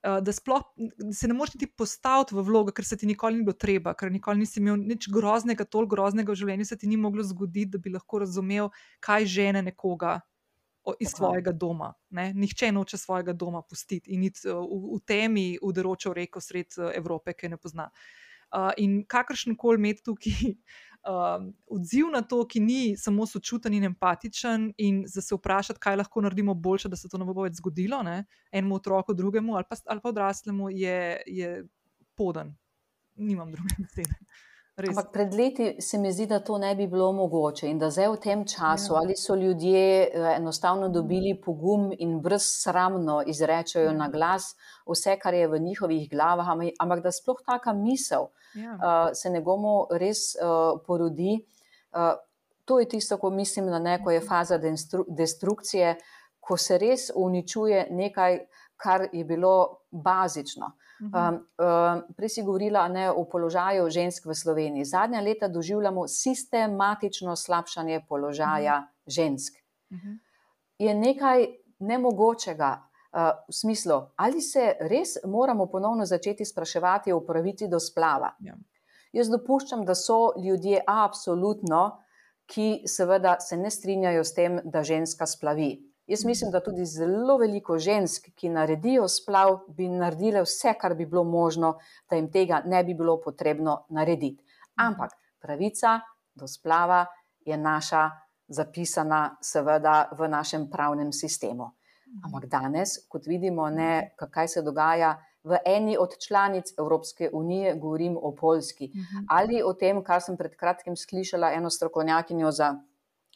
[0.00, 0.64] Uh, da sploh
[1.12, 4.08] se ne moreš ti postaviti v vlogo, ker se ti nikoli ni bilo treba, ker
[4.12, 7.82] nikoli nisi imel nič groznega, toliko groznega v življenju, se ti ni moglo zgoditi, da
[7.84, 8.72] bi lahko razumel,
[9.04, 10.22] kaj žene nekoga
[11.00, 11.92] iz svojega doma.
[12.10, 12.32] Ne?
[12.34, 14.56] Nihče noče svojega doma pustiti in iti v,
[14.96, 17.90] v temi, v deročo reko sred Evrope, ki ne pozna.
[18.50, 20.54] Uh, in kakršen koli med tukaj
[21.10, 26.00] um, odziv na to, ki ni samo sočuten in empatičen, in da se vprašati, kaj
[26.00, 28.24] lahko naredimo boljše, da se to ne bo več zgodilo, ne?
[28.50, 31.52] enemu otroku, drugemu ali pa, ali pa odraslemu, je, je
[32.18, 32.56] podan.
[33.14, 34.18] Nimam druge besede.
[34.88, 38.08] Ampak pred leti se mi zdi, da to ne bi bilo mogoče in da zdaj
[38.08, 39.00] v tem času, ja.
[39.02, 44.54] ali so ljudje eh, enostavno dobili pogum in brezsramno izrečajo na glas
[44.86, 46.46] vse, kar je v njihovih glavah,
[46.78, 48.72] ampak da sploh taka misel ja.
[48.74, 51.38] uh, se nekomu res uh, porodi.
[51.92, 52.14] Uh,
[52.64, 54.58] to je tisto, ko mislim na neko je faza
[55.08, 55.96] destrukcije,
[56.40, 58.38] ko se res uničuje nekaj,
[58.76, 60.72] kar je bilo bazično.
[61.00, 64.84] Um, um, prej si govorila ne, o položaju žensk v Sloveniji.
[64.84, 69.14] Zadnja leta doživljamo sistematično slabšanje položaja uh -huh.
[69.14, 69.54] žensk.
[69.90, 70.18] Uh -huh.
[70.78, 71.46] Je nekaj
[71.78, 72.82] nemogočega
[73.12, 78.36] uh, v smislu, ali se res moramo ponovno začeti spraševati o pravici do splava.
[78.40, 78.54] Ja.
[79.12, 82.02] Jaz dopuščam, da so ljudje absolutno,
[82.46, 85.89] ki seveda se ne strinjajo s tem, da ženska splavi.
[86.10, 91.06] Jaz mislim, da tudi zelo veliko žensk, ki naredijo splav, bi naredile vse, kar bi
[91.06, 91.76] bilo možno,
[92.10, 94.42] da jim tega ne bi bilo potrebno narediti.
[94.74, 96.00] Ampak pravica
[96.34, 97.04] do splava
[97.46, 98.08] je naša,
[98.48, 101.70] zapisana, seveda, v našem pravnem sistemu.
[102.26, 108.18] Ampak danes, kot vidimo, ne, kaj se dogaja v eni od članic Evropske unije, govorim
[108.22, 108.90] o Poljski,
[109.28, 112.74] ali o tem, kar sem pred kratkim slišala eno strokovnjakinjo za.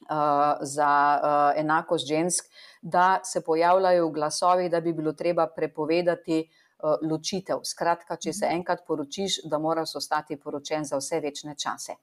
[0.04, 2.44] Uh, za uh, enakost žensk,
[2.82, 7.62] da se pojavljajo glasovi, da bi bilo treba prepovedati uh, ločitev.
[7.64, 11.96] Skratka, če se enkrat poročiš, da moraš ostati poročen za vse večne čase.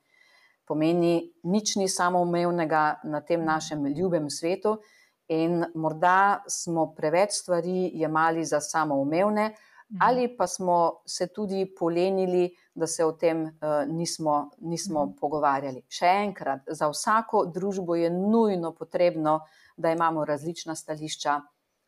[0.66, 4.80] Pomeni, nič ni samoumevnega na tem našem ljubem svetu,
[5.32, 9.52] in morda smo preveč stvari jemali za samoumevne,
[10.00, 13.52] ali pa smo se tudi polenili da se o tem uh,
[13.88, 15.16] nismo, nismo mm.
[15.20, 15.84] pogovarjali.
[15.92, 19.40] Še enkrat, za vsako družbo je nujno potrebno,
[19.78, 21.40] da imamo različna stališča,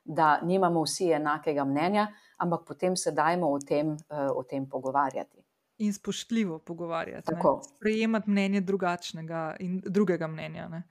[0.04, 2.08] da nimamo vsi enakega mnenja,
[2.44, 5.40] ampak potem se dajmo o tem, uh, o tem pogovarjati.
[5.84, 7.34] In spoštljivo pogovarjati.
[7.34, 7.56] Ne?
[7.76, 10.68] Sprejemati mnenje drugačnega in drugega mnenja.
[10.70, 10.84] Ne?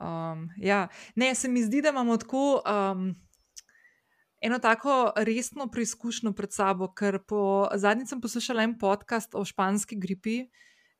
[0.00, 0.86] Um, ja.
[1.14, 2.62] ne, se mi zdi, da imamo tako.
[2.62, 3.14] Um,
[4.44, 9.96] eno tako resno preizkušnjo pred sabo, ker po zadnjič sem poslušala en podcast o španski
[9.96, 10.42] gripi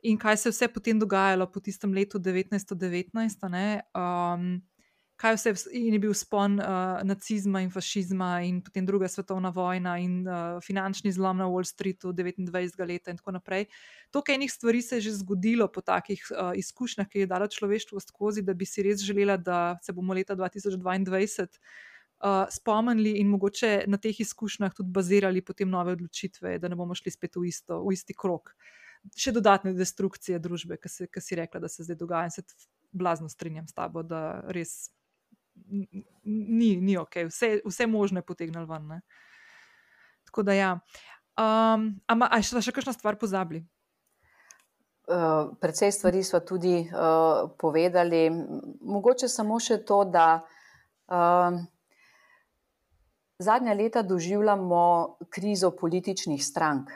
[0.04, 3.44] in kaj se je vse potem dogajalo po tistem letu 1919.
[3.92, 4.62] Um,
[5.20, 10.24] kaj vse je bil spon uh, nacizma in fašizma, in potem druga svetovna vojna in
[10.24, 12.80] uh, finančni zlom na Wall Streetu 29.
[12.88, 13.68] leta in tako naprej.
[14.10, 17.46] To, kaj enih stvari se je že zgodilo po takih uh, izkušnjah, ki je dalo
[17.46, 21.60] človeštvo skozi, da bi si res želela, da se bomo leta 2022
[22.24, 26.94] uh, spomnili in mogoče na teh izkušnjah tudi bazirali potem nove odločitve, da ne bomo
[26.94, 28.54] šli spet v, isto, v isti krok.
[29.20, 32.30] Še dodatne destrukcije družbe, ki si, rekla, da se zdaj dogaja.
[32.30, 32.44] In se
[32.92, 34.88] blazno strinjam s tabo, da res
[36.24, 38.88] ni, ni ok, vse, vse možne potegnili ven.
[38.88, 39.00] Ne.
[40.24, 40.72] Tako da ja.
[41.36, 43.66] Um, ama, a še, še kakšno stvar pozabili?
[45.04, 48.30] Uh, predvsej stvari smo tudi uh, povedali.
[48.80, 51.60] Mogoče samo še to, da uh,
[53.44, 56.88] Zadnja leta doživljamo krizo političnih strank.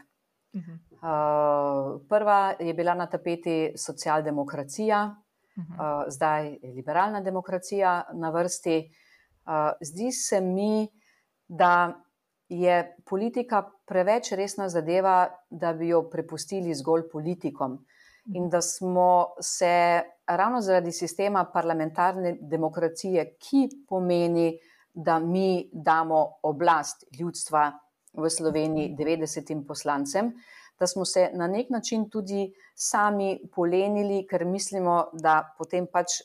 [0.53, 1.95] Uh -huh.
[1.95, 5.17] uh, prva je bila na tapeti socialdemokracija,
[5.57, 6.05] uh -huh.
[6.05, 8.91] uh, zdaj je liberalna demokracija na vrsti.
[9.47, 10.89] Uh, zdi se mi,
[11.49, 12.03] da
[12.49, 17.79] je politika preveč resna zadeva, da bi jo prepustili zgolj politikom.
[18.29, 18.37] -huh.
[18.37, 24.59] In da smo se ravno zaradi sistema parlamentarne demokracije, ki pomeni,
[24.99, 27.71] da mi damo oblast ljudstva
[28.13, 30.33] v Sloveniji 90 poslancem,
[30.79, 36.19] da smo se na nek način tudi sami polenili, ker mislimo, da potem pač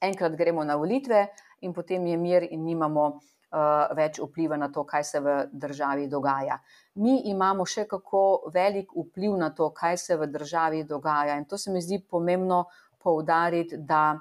[0.00, 1.26] enkrat gremo na volitve
[1.60, 6.06] in potem je mir in nimamo uh, več vpliva na to, kaj se v državi
[6.08, 6.60] dogaja.
[7.02, 11.58] Mi imamo še kako velik vpliv na to, kaj se v državi dogaja in to
[11.58, 12.64] se mi zdi pomembno
[13.02, 14.20] poudariti, da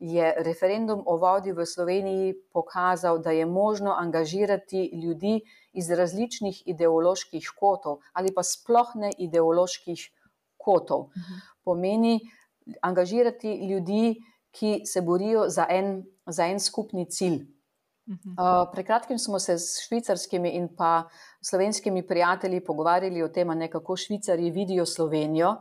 [0.00, 5.40] je referendum o vodi v Sloveniji pokazal, da je možno angažirati ljudi
[5.72, 10.08] iz različnih ideoloških kotov ali pa sploh ne ideoloških
[10.56, 11.10] kotov.
[11.16, 11.38] Mhm.
[11.64, 12.20] Pomeni
[12.80, 14.16] angažirati ljudi,
[14.50, 17.44] ki se borijo za en, za en skupni cilj.
[18.10, 21.08] Uh, pred kratkim smo se s švicarskimi in pa
[21.40, 25.56] slovenskimi prijatelji pogovarjali o tem, kako švicari vidijo Slovenijo.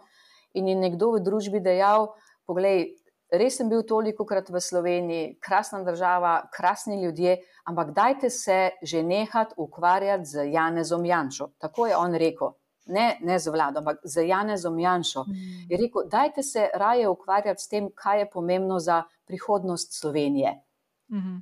[0.54, 2.08] In je nekdo v družbi dejal:
[2.46, 2.98] Poglej,
[3.32, 9.04] res sem bil toliko krat v Sloveniji, krasna država, krasni ljudje, ampak dajte se že
[9.04, 11.52] nehati ukvarjati z Janezom Janšo.
[11.58, 12.56] Tako je on rekel.
[12.90, 15.26] Ne, ne z vladom, ampak z Janezom Janšo.
[15.70, 20.56] Je rekel, dajte se raje ukvarjati s tem, kaj je pomembno za prihodnost Slovenije.
[21.12, 21.38] Mm.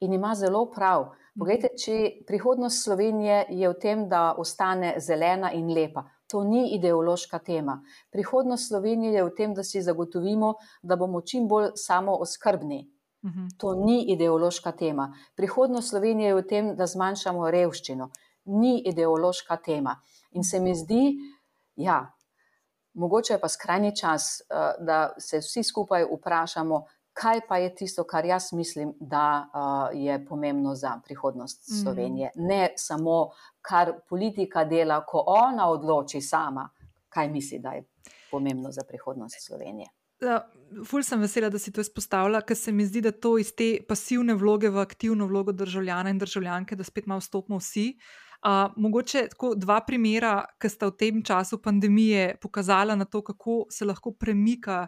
[0.00, 1.12] In ima zelo prav.
[1.38, 6.06] Poglejte, če prihodnost Slovenije je v tem, da ostane zelena in lepa.
[6.30, 7.82] To ni ideološka tema.
[8.10, 12.90] Prihodnost Slovenije je v tem, da si zagotovimo, da bomo čim bolj samo oskrbni.
[13.24, 13.46] Mhm.
[13.58, 15.14] To ni ideološka tema.
[15.36, 18.10] Prihodnost Slovenije je v tem, da zmanjšamo revščino.
[18.44, 20.00] Ni ideološka tema.
[20.30, 21.14] In se mi zdi,
[21.76, 22.12] ja,
[22.94, 26.84] mogoče je pa skrajni čas, eh, da se vsi skupaj vprašamo,
[27.16, 31.82] kaj pa je tisto, kar jaz mislim, da uh, je pomembno za prihodnost mhm.
[31.82, 32.30] Slovenije.
[32.34, 33.30] Ne samo,
[33.66, 36.68] kar politika dela, ko ona odloči sama,
[37.08, 37.84] kaj misli, da je
[38.30, 39.88] pomembno za prihodnost Slovenije.
[40.24, 40.38] Ja,
[40.88, 43.74] ful sem vesela, da si to izpostavila, ker se mi zdi, da to iz te
[43.88, 47.90] pasivne vloge v aktivno vlogo državljana in državljanke, da spet malo vstopimo vsi.
[48.46, 53.64] Uh, mogoče tako dva primera, ki sta v tem času pandemije pokazala na to, kako
[53.72, 54.86] se lahko premika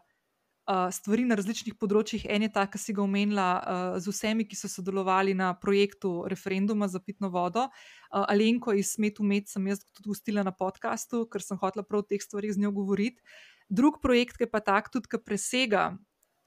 [0.93, 2.27] stvari na različnih področjih.
[2.29, 6.27] En je ta, ki si ga omenila uh, z vsemi, ki so sodelovali na projektu
[6.29, 7.69] referenduma za pitno vodo.
[8.12, 12.05] Uh, Alenko iz Smetu Med sem jaz tudi gostila na podkastu, ker sem hotela prav
[12.05, 13.25] o teh stvarih z njo govoriti.
[13.69, 15.91] Drug projekt, ki pa tak tudi, ki presega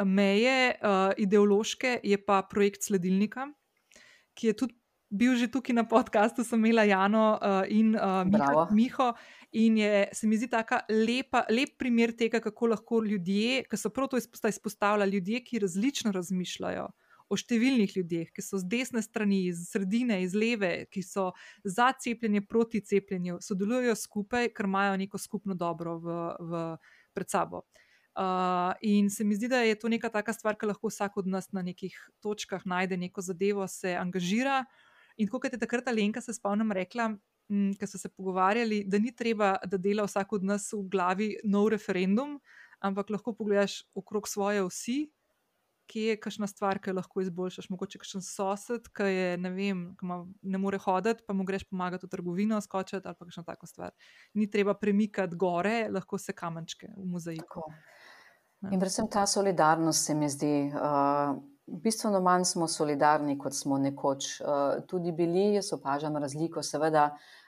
[0.06, 3.50] meje uh, ideološke, je pa projekt sledilnika,
[4.38, 4.78] ki je tudi
[5.12, 9.10] bil že tukaj na podkastu, sem imela Jano uh, in uh, Miha, Miho.
[9.52, 14.08] In je, se mi zdi tako lep primer tega, kako lahko ljudje, ki so prav
[14.08, 16.88] to izpostavljali, ljudje, ki različno razmišljajo
[17.32, 21.30] o številnih ljudeh, ki so z desne strani, iz sredine, iz leve, ki so
[21.64, 26.64] za cepljenje, proti cepljenju, sodelujo skupaj, ker imajo neko skupno dobro v, v,
[27.16, 27.64] pred sabo.
[28.12, 31.32] Uh, in se mi zdi, da je to neka taka stvar, ki lahko vsak od
[31.32, 34.66] nas na nekih točkah najde neko zadevo, se angažira.
[35.16, 37.14] In kot je takrat Alenka, se spomnim, rekla,
[37.52, 41.26] Mm, ki so se pogovarjali, da ni treba, da dela vsak od nas v glavi
[41.43, 42.38] nov referendum,
[42.80, 44.99] ampak lahko pogledaš okrog svoje vsi,
[45.91, 47.68] kje je kakšna stvar, ki jo lahko izboljšaš.
[47.74, 51.66] Mogoče kakšen sosed, ki je, ne vem, ki ma, ne more hoditi, pa mu greš
[51.68, 53.91] pomagati v trgovino, skočiti ali pa kakšna taka stvar.
[54.39, 57.66] Ni treba premikati gore, lahko se kamenčke v mozaiku.
[58.72, 60.56] In predvsem ta solidarnost se mi zdi.
[60.72, 61.39] Uh...
[61.72, 65.54] Bistveno manj smo solidarni, kot smo nekoč uh, tudi bili.
[65.54, 67.41] Jaz opažam razliko, seveda, uh,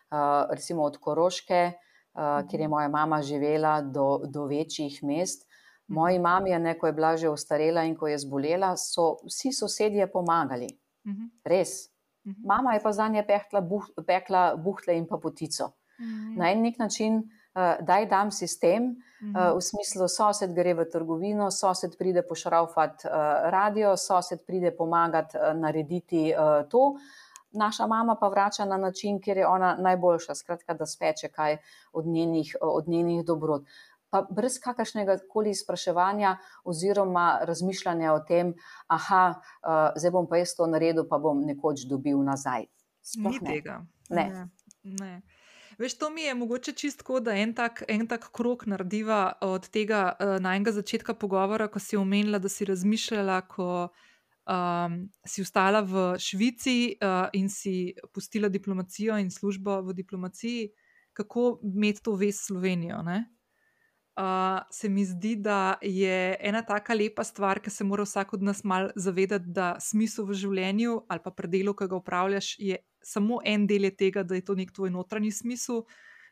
[0.50, 1.72] recimo od Koroške,
[2.14, 5.48] uh, kjer je moja mama živela, do, do večjih mest.
[5.88, 10.08] Moji mami, ne, ko je bila že ostarela in ko je zbolela, so vsi sosedje
[10.12, 10.70] pomagali.
[11.08, 11.30] Mhm.
[11.46, 11.90] Res.
[12.26, 12.48] Mhm.
[12.48, 15.74] Mama je pa za nje pekla, buh, pekla buhle in pa potico.
[16.00, 16.38] Mhm.
[16.38, 17.18] Na en nek način,
[17.56, 18.96] uh, daj dam sistem,
[19.36, 25.38] uh, v smislu, sosed gre v trgovino, sosed pride pošraufati uh, radio, sosed pride pomagati
[25.38, 26.96] uh, narediti uh, to.
[27.54, 31.58] Uh, naša mama pa vrača na način, kjer je ona najboljša, skratka, da speče kaj
[31.94, 33.62] od njenih, od njenih dobrot.
[34.10, 38.54] Pa brez kakršnega koli izpraševanja oziroma razmišljanja o tem,
[38.88, 42.66] aha, uh, zdaj bom pa jaz to naredil, pa bom nekoč dobil nazaj.
[43.02, 43.52] Sploh Ni ne.
[43.52, 43.86] tega.
[44.10, 44.30] Ne.
[44.30, 44.50] Ne.
[44.84, 45.22] Ne.
[45.78, 50.14] Veš, to mi je mogoče čisto, da en tak, en tak krok narediva od tega
[50.20, 53.90] uh, najnega začetka pogovora, ko si omenila, da si razmišljala, ko
[54.48, 60.72] um, si ostala v Švici uh, in si pustila diplomacijo in službo v diplomaciji,
[61.14, 63.04] kako imeti to vest Slovenijo.
[64.14, 68.44] Uh, se mi zdi, da je ena taka lepa stvar, ki se mora vsak od
[68.44, 73.40] nas mal zavedati, da smisel v življenju ali pa predelu, ki ga upravljaš, je samo
[73.46, 75.84] en del tega, da je to nek tvoj notranji smisel,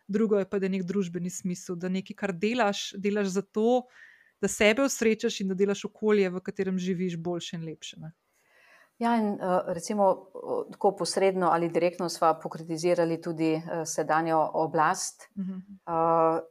[0.08, 3.88] drugo je pa, da je nek družbeni smisel, da nekaj, kar delaš, delaš zato,
[4.42, 8.00] da sebe usrečaš in da delaš okolje, v katerem živiš boljše in lepše.
[8.00, 8.12] Ne?
[9.02, 9.38] Ja, in
[9.68, 10.28] recimo
[10.72, 15.30] tako posredno ali direktno smo pokritizirali tudi sedanjo oblast.
[15.36, 16.42] Uh -huh.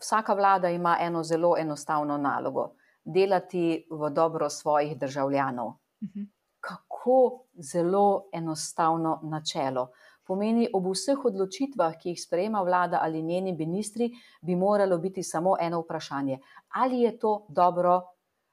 [0.00, 5.66] Vsaka vlada ima eno zelo enostavno nalogo: delati v dobro svojih državljanov.
[5.66, 6.26] Uh -huh.
[6.60, 9.92] Kako zelo enostavno načelo
[10.32, 14.08] pomeni ob vseh odločitvah, ki jih sprejema vlada ali njeni ministri,
[14.40, 16.38] bi moralo biti samo eno vprašanje:
[16.80, 18.00] ali je to dobro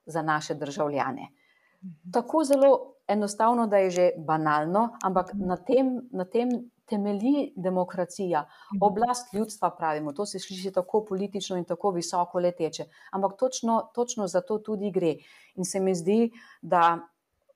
[0.06, 1.30] za naše državljane?
[1.84, 2.12] Mhm.
[2.14, 2.72] Tako zelo
[3.08, 6.50] enostavno, da je že banalno, ampak na tem, na tem
[6.90, 8.84] temelji demokracija, mhm.
[8.84, 10.14] oblast ljudstva, pravimo.
[10.14, 14.92] To se sliši tako politično in tako visoko leteče, ampak točno, točno za to tudi
[14.92, 15.16] gre.
[15.56, 17.00] In se mi zdi, da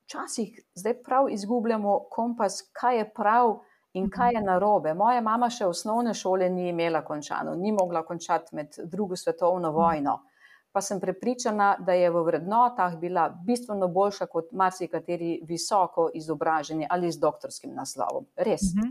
[0.04, 3.58] včasih zdaj prav izgubljamo kompas, kaj je prav
[3.94, 4.94] in kaj je narobe.
[4.94, 10.18] Moja mama še osnovne šole ni imela končano, ni mogla končati med drugo svetovno vojno.
[10.74, 17.12] Pa sem prepričana, da je v vrednotah bila bistveno boljša kot marsikateri visoko izobraženi ali
[17.12, 18.26] z doktorskim naslovom.
[18.36, 18.62] Res.
[18.74, 18.90] Uh -huh.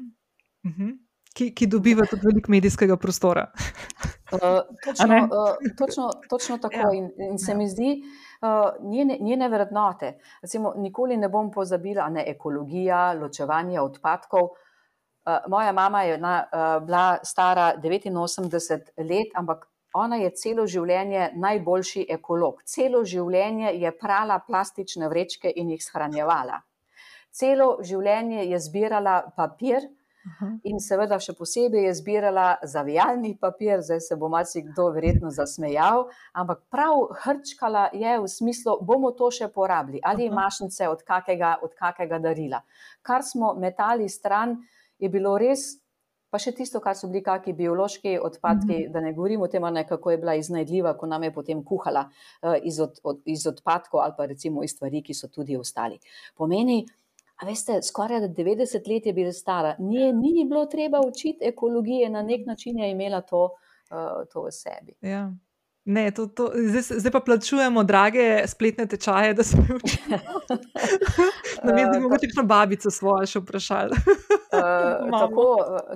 [0.64, 0.98] Uh -huh.
[1.34, 3.52] Ki, ki dobiva tudi veliko medijskega prostora.
[4.34, 4.40] uh,
[4.86, 6.76] točno, uh, točno, točno tako.
[6.76, 6.94] Ja.
[6.94, 7.58] In, in se ja.
[7.58, 8.04] mi zdi,
[8.42, 10.20] uh, njene, njene vrednote.
[10.42, 14.44] Recimo, nikoli ne bom pozabila na ekologija, ločevanje odpadkov.
[14.44, 14.63] Uh,
[15.48, 22.06] moja mama je na, uh, bila stara 89 let, ampak ona je celo življenje najboljši
[22.10, 22.62] ekolog.
[22.66, 26.62] Celo življenje je prala plastične vrečke in jih shranjevala.
[27.34, 29.86] Celo življenje je zbirala papir
[30.64, 36.62] in seveda še posebej je zbirala zavijalni papir, zdaj se bo marsikdo verjetno zasmejal, ampak
[36.72, 42.22] prav hrčkala je v smislu, bomo to še porabili ali mašnice od kakega, od kakega
[42.24, 42.64] darila.
[43.02, 44.62] Kar smo metali stran,
[45.04, 45.66] je bilo res,
[46.34, 48.92] pa še tisto, kar so bili kakšni biološki odpadki, mm -hmm.
[48.94, 52.56] da ne govorim o tem, kako je bila iznajdljiva, ko nam je potem kuhala uh,
[52.64, 56.00] iz, od, od, iz odpadkov ali pa recimo iz stvari, ki so tudi ostali.
[56.36, 56.86] Pomeni,
[57.36, 62.22] a veste, skoraj 90 let je bila stara, ni, ni bilo treba učiti ekologije, na
[62.22, 63.44] nek način je imela to,
[63.92, 64.96] uh, to v sebi.
[65.02, 65.32] Ja.
[65.86, 70.18] Ne, to, to, zdaj, zdaj pa plačujemo drage spletne tečaje, da se učimo.
[71.64, 73.92] Vem, da bi mogoče kakšno babico svojo še vprašali.
[74.54, 75.48] uh, tako,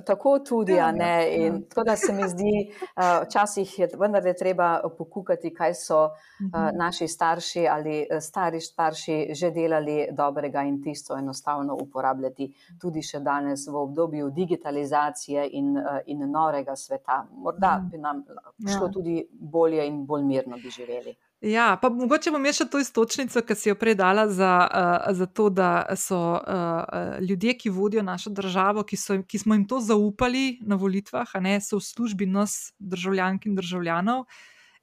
[0.06, 1.36] tako tudi, ja, ne.
[1.36, 1.60] In ja.
[1.68, 4.68] tako da se mi zdi, uh, včasih je vendar je treba
[4.98, 11.76] pokukati, kaj so uh, naši starši ali stari starši že delali dobrega in tisto enostavno
[11.80, 17.24] uporabljati tudi še danes v obdobju digitalizacije in, uh, in norega sveta.
[17.32, 18.24] Morda bi nam
[18.68, 18.92] šlo ja.
[18.92, 21.14] tudi bolje bolje in bolj mirno bi živeli.
[21.40, 25.48] Ja, pa mogoče bom še to istočnico, ki si jo predala za, uh, za to,
[25.50, 30.58] da so uh, ljudje, ki vodijo našo državo, ki, so, ki smo jim to zaupali
[30.66, 34.24] na volitvah, ne, so v službi nas, državljank in državljanov.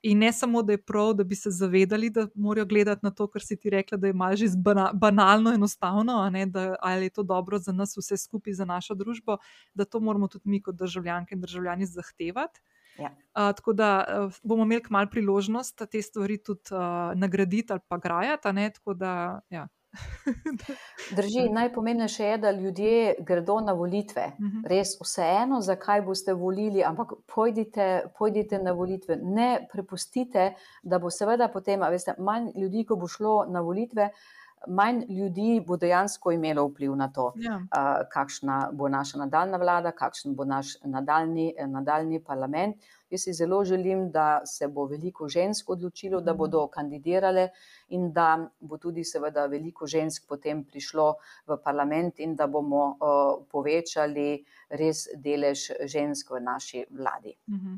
[0.06, 3.26] In ne samo, da je prav, da bi se zavedali, da morajo gledati na to,
[3.28, 4.52] kar si ti rekla, da je malo že
[4.94, 9.40] banalno, enostavno, ne, da ali je to dobro za nas, vse skupaj, za našo družbo,
[9.74, 12.62] da to moramo tudi mi, kot državljanke in državljani, zahtevati.
[13.00, 13.10] Ja.
[13.10, 17.98] Uh, tako da uh, bomo imeli malo priložnost te stvari tudi uh, nagraditi ali pa
[17.98, 18.48] grajati.
[18.96, 19.68] Da, ja.
[21.16, 24.32] Drži, najpomembnejše je, da ljudje gredo na volitve.
[24.40, 24.58] Uh mhm.
[24.58, 24.68] -huh.
[24.70, 29.16] Res, vseeno, zakaj boste volili, ampak pojdite, pojdite na volitve.
[29.16, 34.04] Ne prepustite, da bo seveda potem, veste, manj ljudi, ko bo šlo na volitve.
[34.04, 37.56] Uh, manj ljudi bo dejansko imelo vpliv na to, ja.
[37.56, 42.76] uh, kakšna bo naša nadaljna vlada, kakšen bo naš nadaljni, nadaljni parlament.
[43.10, 46.72] Jaz si zelo želim, da se bo veliko žensk odločilo, da bodo mhm.
[46.74, 47.50] kandidirale
[47.90, 51.14] in da bo tudi seveda veliko žensk potem prišlo
[51.48, 57.38] v parlament in da bomo uh, povečali res delež žensk v naši vladi.
[57.50, 57.76] Mhm.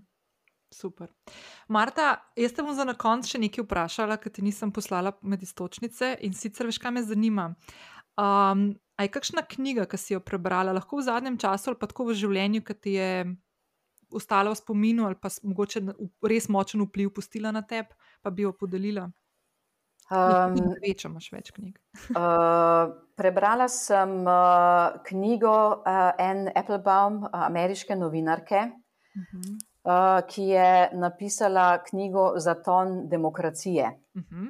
[0.72, 1.12] Super.
[1.68, 5.44] Marta, jaz te bom za na konec še nekaj vprašala, ker ti nisem poslala med
[5.44, 7.48] istočnice in sicer veš, kaj me zanima.
[8.18, 11.88] Um, a je kakšna knjiga, ki si jo prebrala, lahko v zadnjem času ali pa
[11.88, 13.12] tako v življenju, ki ti je
[14.12, 15.84] ostala v spominu ali pa mogoče
[16.24, 19.08] res močen vpliv pustila na tebe, pa bi jo podelila?
[20.08, 21.76] Um, več, imaš več knjig.
[22.16, 28.70] uh, prebrala sem uh, knjigo uh, Anne Applebaum, uh, ameriške novinarke.
[29.16, 29.42] Uh mhm.
[29.42, 29.67] -huh.
[29.88, 34.00] Eh, ki je napisala knjigo Zaton demokracije.
[34.16, 34.48] Uh -huh.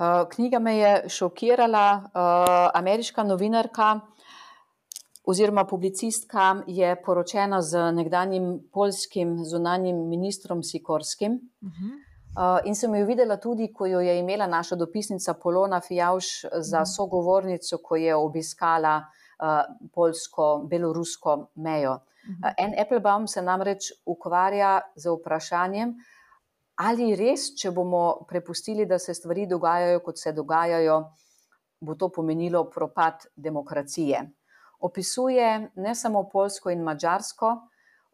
[0.00, 2.02] uh, knjiga me je šokirala.
[2.04, 4.00] Uh, ameriška novinarka
[5.24, 11.32] oziroma publicistka je poročena z nekdanjim polskim zunanjim ministrom Sikorskim.
[11.32, 11.92] Uh -huh.
[12.38, 16.84] Uh, in sem jo videla tudi, ko jo je imela naša dopisnica Polona Fijavš za
[16.86, 19.27] sogovornico, ko je obiskala uh,
[19.94, 21.98] polsko-belorusko mejo.
[22.28, 22.54] Mhm.
[22.58, 25.94] En Applebaum se namreč ukvarja z vprašanjem,
[26.78, 30.98] ali res, če bomo prepustili, da se stvari dogajajo, kot se dogajajo,
[31.80, 34.22] bo to pomenilo propad demokracije.
[34.80, 37.54] Opisuje ne samo Polsko in Mačarsko,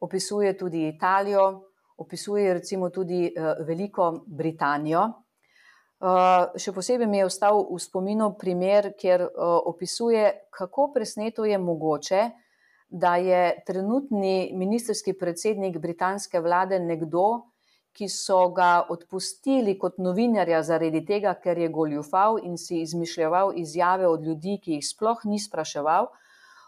[0.00, 1.64] opisuje tudi Italijo,
[1.96, 5.23] opisuje recimo tudi uh, Veliko Britanijo.
[6.04, 9.30] Uh, še posebej mi je ostal v spominu primer, kjer uh,
[9.64, 12.24] opisuje, kako presneto je mogoče,
[12.92, 17.48] da je trenutni ministerski predsednik britanske vlade nekdo,
[17.96, 24.04] ki so ga odpustili kot novinarja zaradi tega, ker je goljufal in si izmišljal izjave
[24.04, 26.10] od ljudi, ki jih sploh ni spraševal,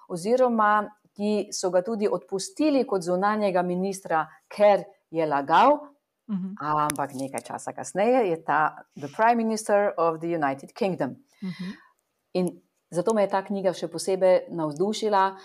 [0.08, 5.80] oziroma ki so ga tudi odpustili kot zunanjega ministra, ker je lagal.
[6.28, 6.54] Uh -huh.
[6.58, 11.10] Ampak nekaj časa kasneje je ta The Prime Minister of the United Kingdom.
[11.42, 11.72] Uh -huh.
[12.32, 12.60] In
[12.90, 15.36] zato me je ta knjiga še posebej navdušila,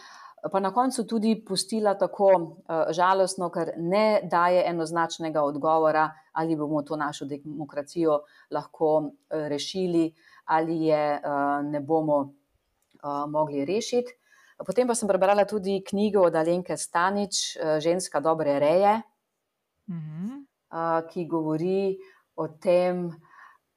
[0.51, 6.81] pa na koncu tudi pustila tako uh, žalostno, ker ne daje enoznačnega odgovora, ali bomo
[6.81, 8.19] to našo demokracijo
[8.49, 10.13] lahko uh, rešili,
[10.45, 14.11] ali je uh, ne bomo uh, mogli rešiti.
[14.65, 19.01] Potem pa sem prebrala tudi knjigo od Alenke Stanič, uh, Ženska dobre reje,
[19.87, 20.37] Uh -huh.
[20.37, 20.40] uh,
[21.11, 21.97] ki govori
[22.35, 23.09] o tem,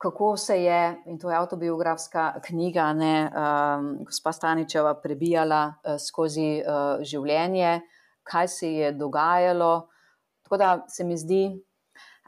[0.04, 6.60] kako se je, in to je autobiografska knjiga, ne, um, gospa Staničeva prebijala uh, skozi
[6.60, 7.80] uh, življenje,
[8.22, 9.88] kaj se je dogajalo.
[10.44, 11.44] Tako da se mi zdi,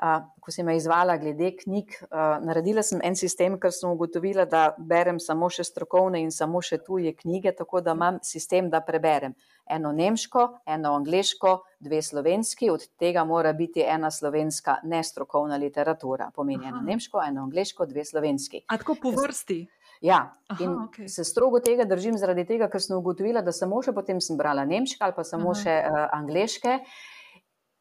[0.01, 4.49] uh, ko sem me izvala glede knjig, uh, naredila sem en sistem, ker sem ugotovila,
[4.49, 8.81] da berem samo še strokovne in samo še tuje knjige, tako da imam sistem, da
[8.81, 9.37] preberem
[9.71, 16.31] eno nemško, eno angliško, dve slovenski, od tega mora biti ena slovenska nestrokovna literatura.
[16.35, 16.69] Pomeni Aha.
[16.69, 18.63] eno nemško, eno angliško, dve slovenski.
[18.69, 19.67] A tako po vrsti.
[20.01, 21.09] Ja, Aha, in okej.
[21.09, 24.65] se strogo tega držim, zaradi tega, ker sem ugotovila, da samo še potem sem brala
[24.65, 25.61] nemške ali pa samo Aha.
[25.63, 26.79] še uh, angliške.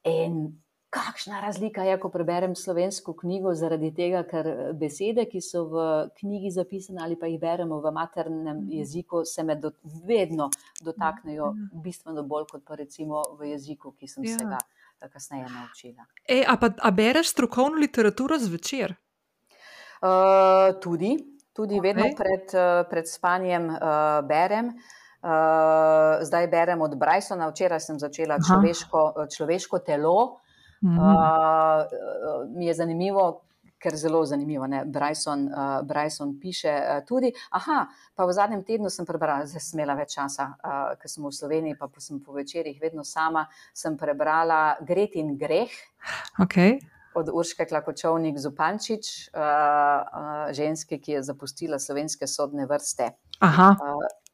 [0.06, 0.46] In
[0.96, 5.84] kakšna razlika je, ko preberem slovensko knjigo, zaradi tega, ker eh, besede, ki so v
[6.16, 8.72] knjigi zapisane ali pa jih beremo v maternem Mhm.
[8.72, 9.72] jeziku, se me do,
[10.04, 10.50] vedno
[10.82, 11.82] dotaknejo Ja.
[11.84, 14.50] bistveno bolj kot pa recimo v jeziku, ki sem se Ja.
[14.50, 14.58] ga
[15.02, 16.06] eh, kasneje naučila.
[16.26, 18.96] E, a, pa, a bereš strokovno literaturo zvečer?
[20.02, 20.10] Uh,
[20.80, 21.18] tudi,
[21.54, 21.84] tudi Okej.
[21.84, 23.78] vedno pred, uh, pred spanjem uh,
[24.24, 24.74] berem.
[25.20, 25.32] Uh,
[26.22, 30.40] zdaj berem od Brysona, včeraj sem začela človeško, človeško telo.
[30.84, 31.00] Mhm.
[31.00, 33.42] Uh, mi je zanimivo,
[33.80, 34.68] ker zelo zanimivo.
[34.68, 34.86] Ne?
[34.86, 37.32] Bryson, uh, Bryson piše uh, tudi.
[37.52, 41.24] Aha, pa v zadnjem tednu sem prebrala, zdaj sem imela več časa, uh, ker sem
[41.24, 45.70] v Sloveniji, pa, pa sem po večerjih vedno sama, sem prebrala Gret in greh
[46.42, 46.80] Okay.
[47.16, 53.14] od Urške Klakočovnik Zupančič, uh, uh, ženske, ki je zapustila slovenske sodne vrste.
[53.40, 54.25] Aha, Uh,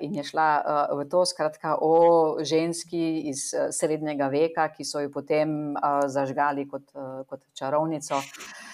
[0.00, 5.02] in je šla uh, v to, skratka, o ženski iz uh, srednjega veka, ki so
[5.02, 8.18] jo potem uh, zažgali kot, uh, kot čarovnico.
[8.18, 8.73] Uh,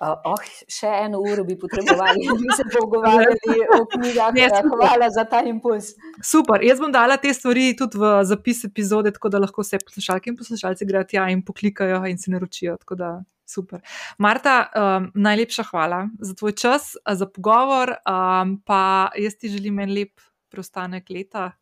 [0.00, 4.34] oh, še eno uro bi potrebovali, da bi se pogovarjali o knjigah.
[4.36, 4.48] Ne.
[4.72, 5.94] Hvala za ta impuls.
[6.22, 6.64] super.
[6.64, 10.36] Jaz bom dala te stvari tudi v zapis epizode, tako da lahko vse poslušalke in
[10.36, 12.76] poslušalci grejo tja in poklikajo in se naročijo.
[13.46, 13.80] Super.
[14.18, 17.94] Marta, um, najlepša hvala za tvoj čas, za pogovor.
[18.02, 20.20] Um, pa jaz ti želim en lep
[20.50, 21.52] preostanek leta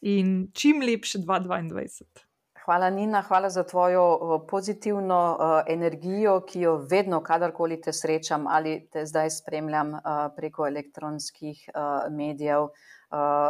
[0.00, 2.27] in čim lepše 2022.
[2.68, 8.44] Hvala, Nina, hvala za tvojo uh, pozitivno uh, energijo, ki jo vedno, kadarkoli te srečam
[8.46, 10.02] ali te zdaj spremljam uh,
[10.36, 11.70] preko elektronskih
[12.10, 12.68] medijev.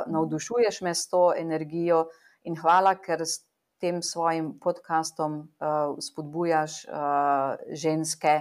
[0.07, 2.05] Navdušuješ me s to energijo
[2.43, 3.43] in hvala, ker s
[3.81, 5.49] tem svojim podkastom
[5.99, 6.87] spodbujaš
[7.73, 8.41] ženske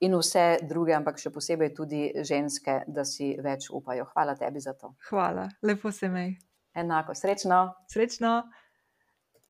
[0.00, 4.08] in vse druge, ampak še posebej tudi ženske, da si več upajo.
[4.14, 4.94] Hvala tebi za to.
[5.10, 6.38] Hvala, lepo se mej.
[6.72, 7.66] Enako, srečno.
[7.92, 8.38] Srečno.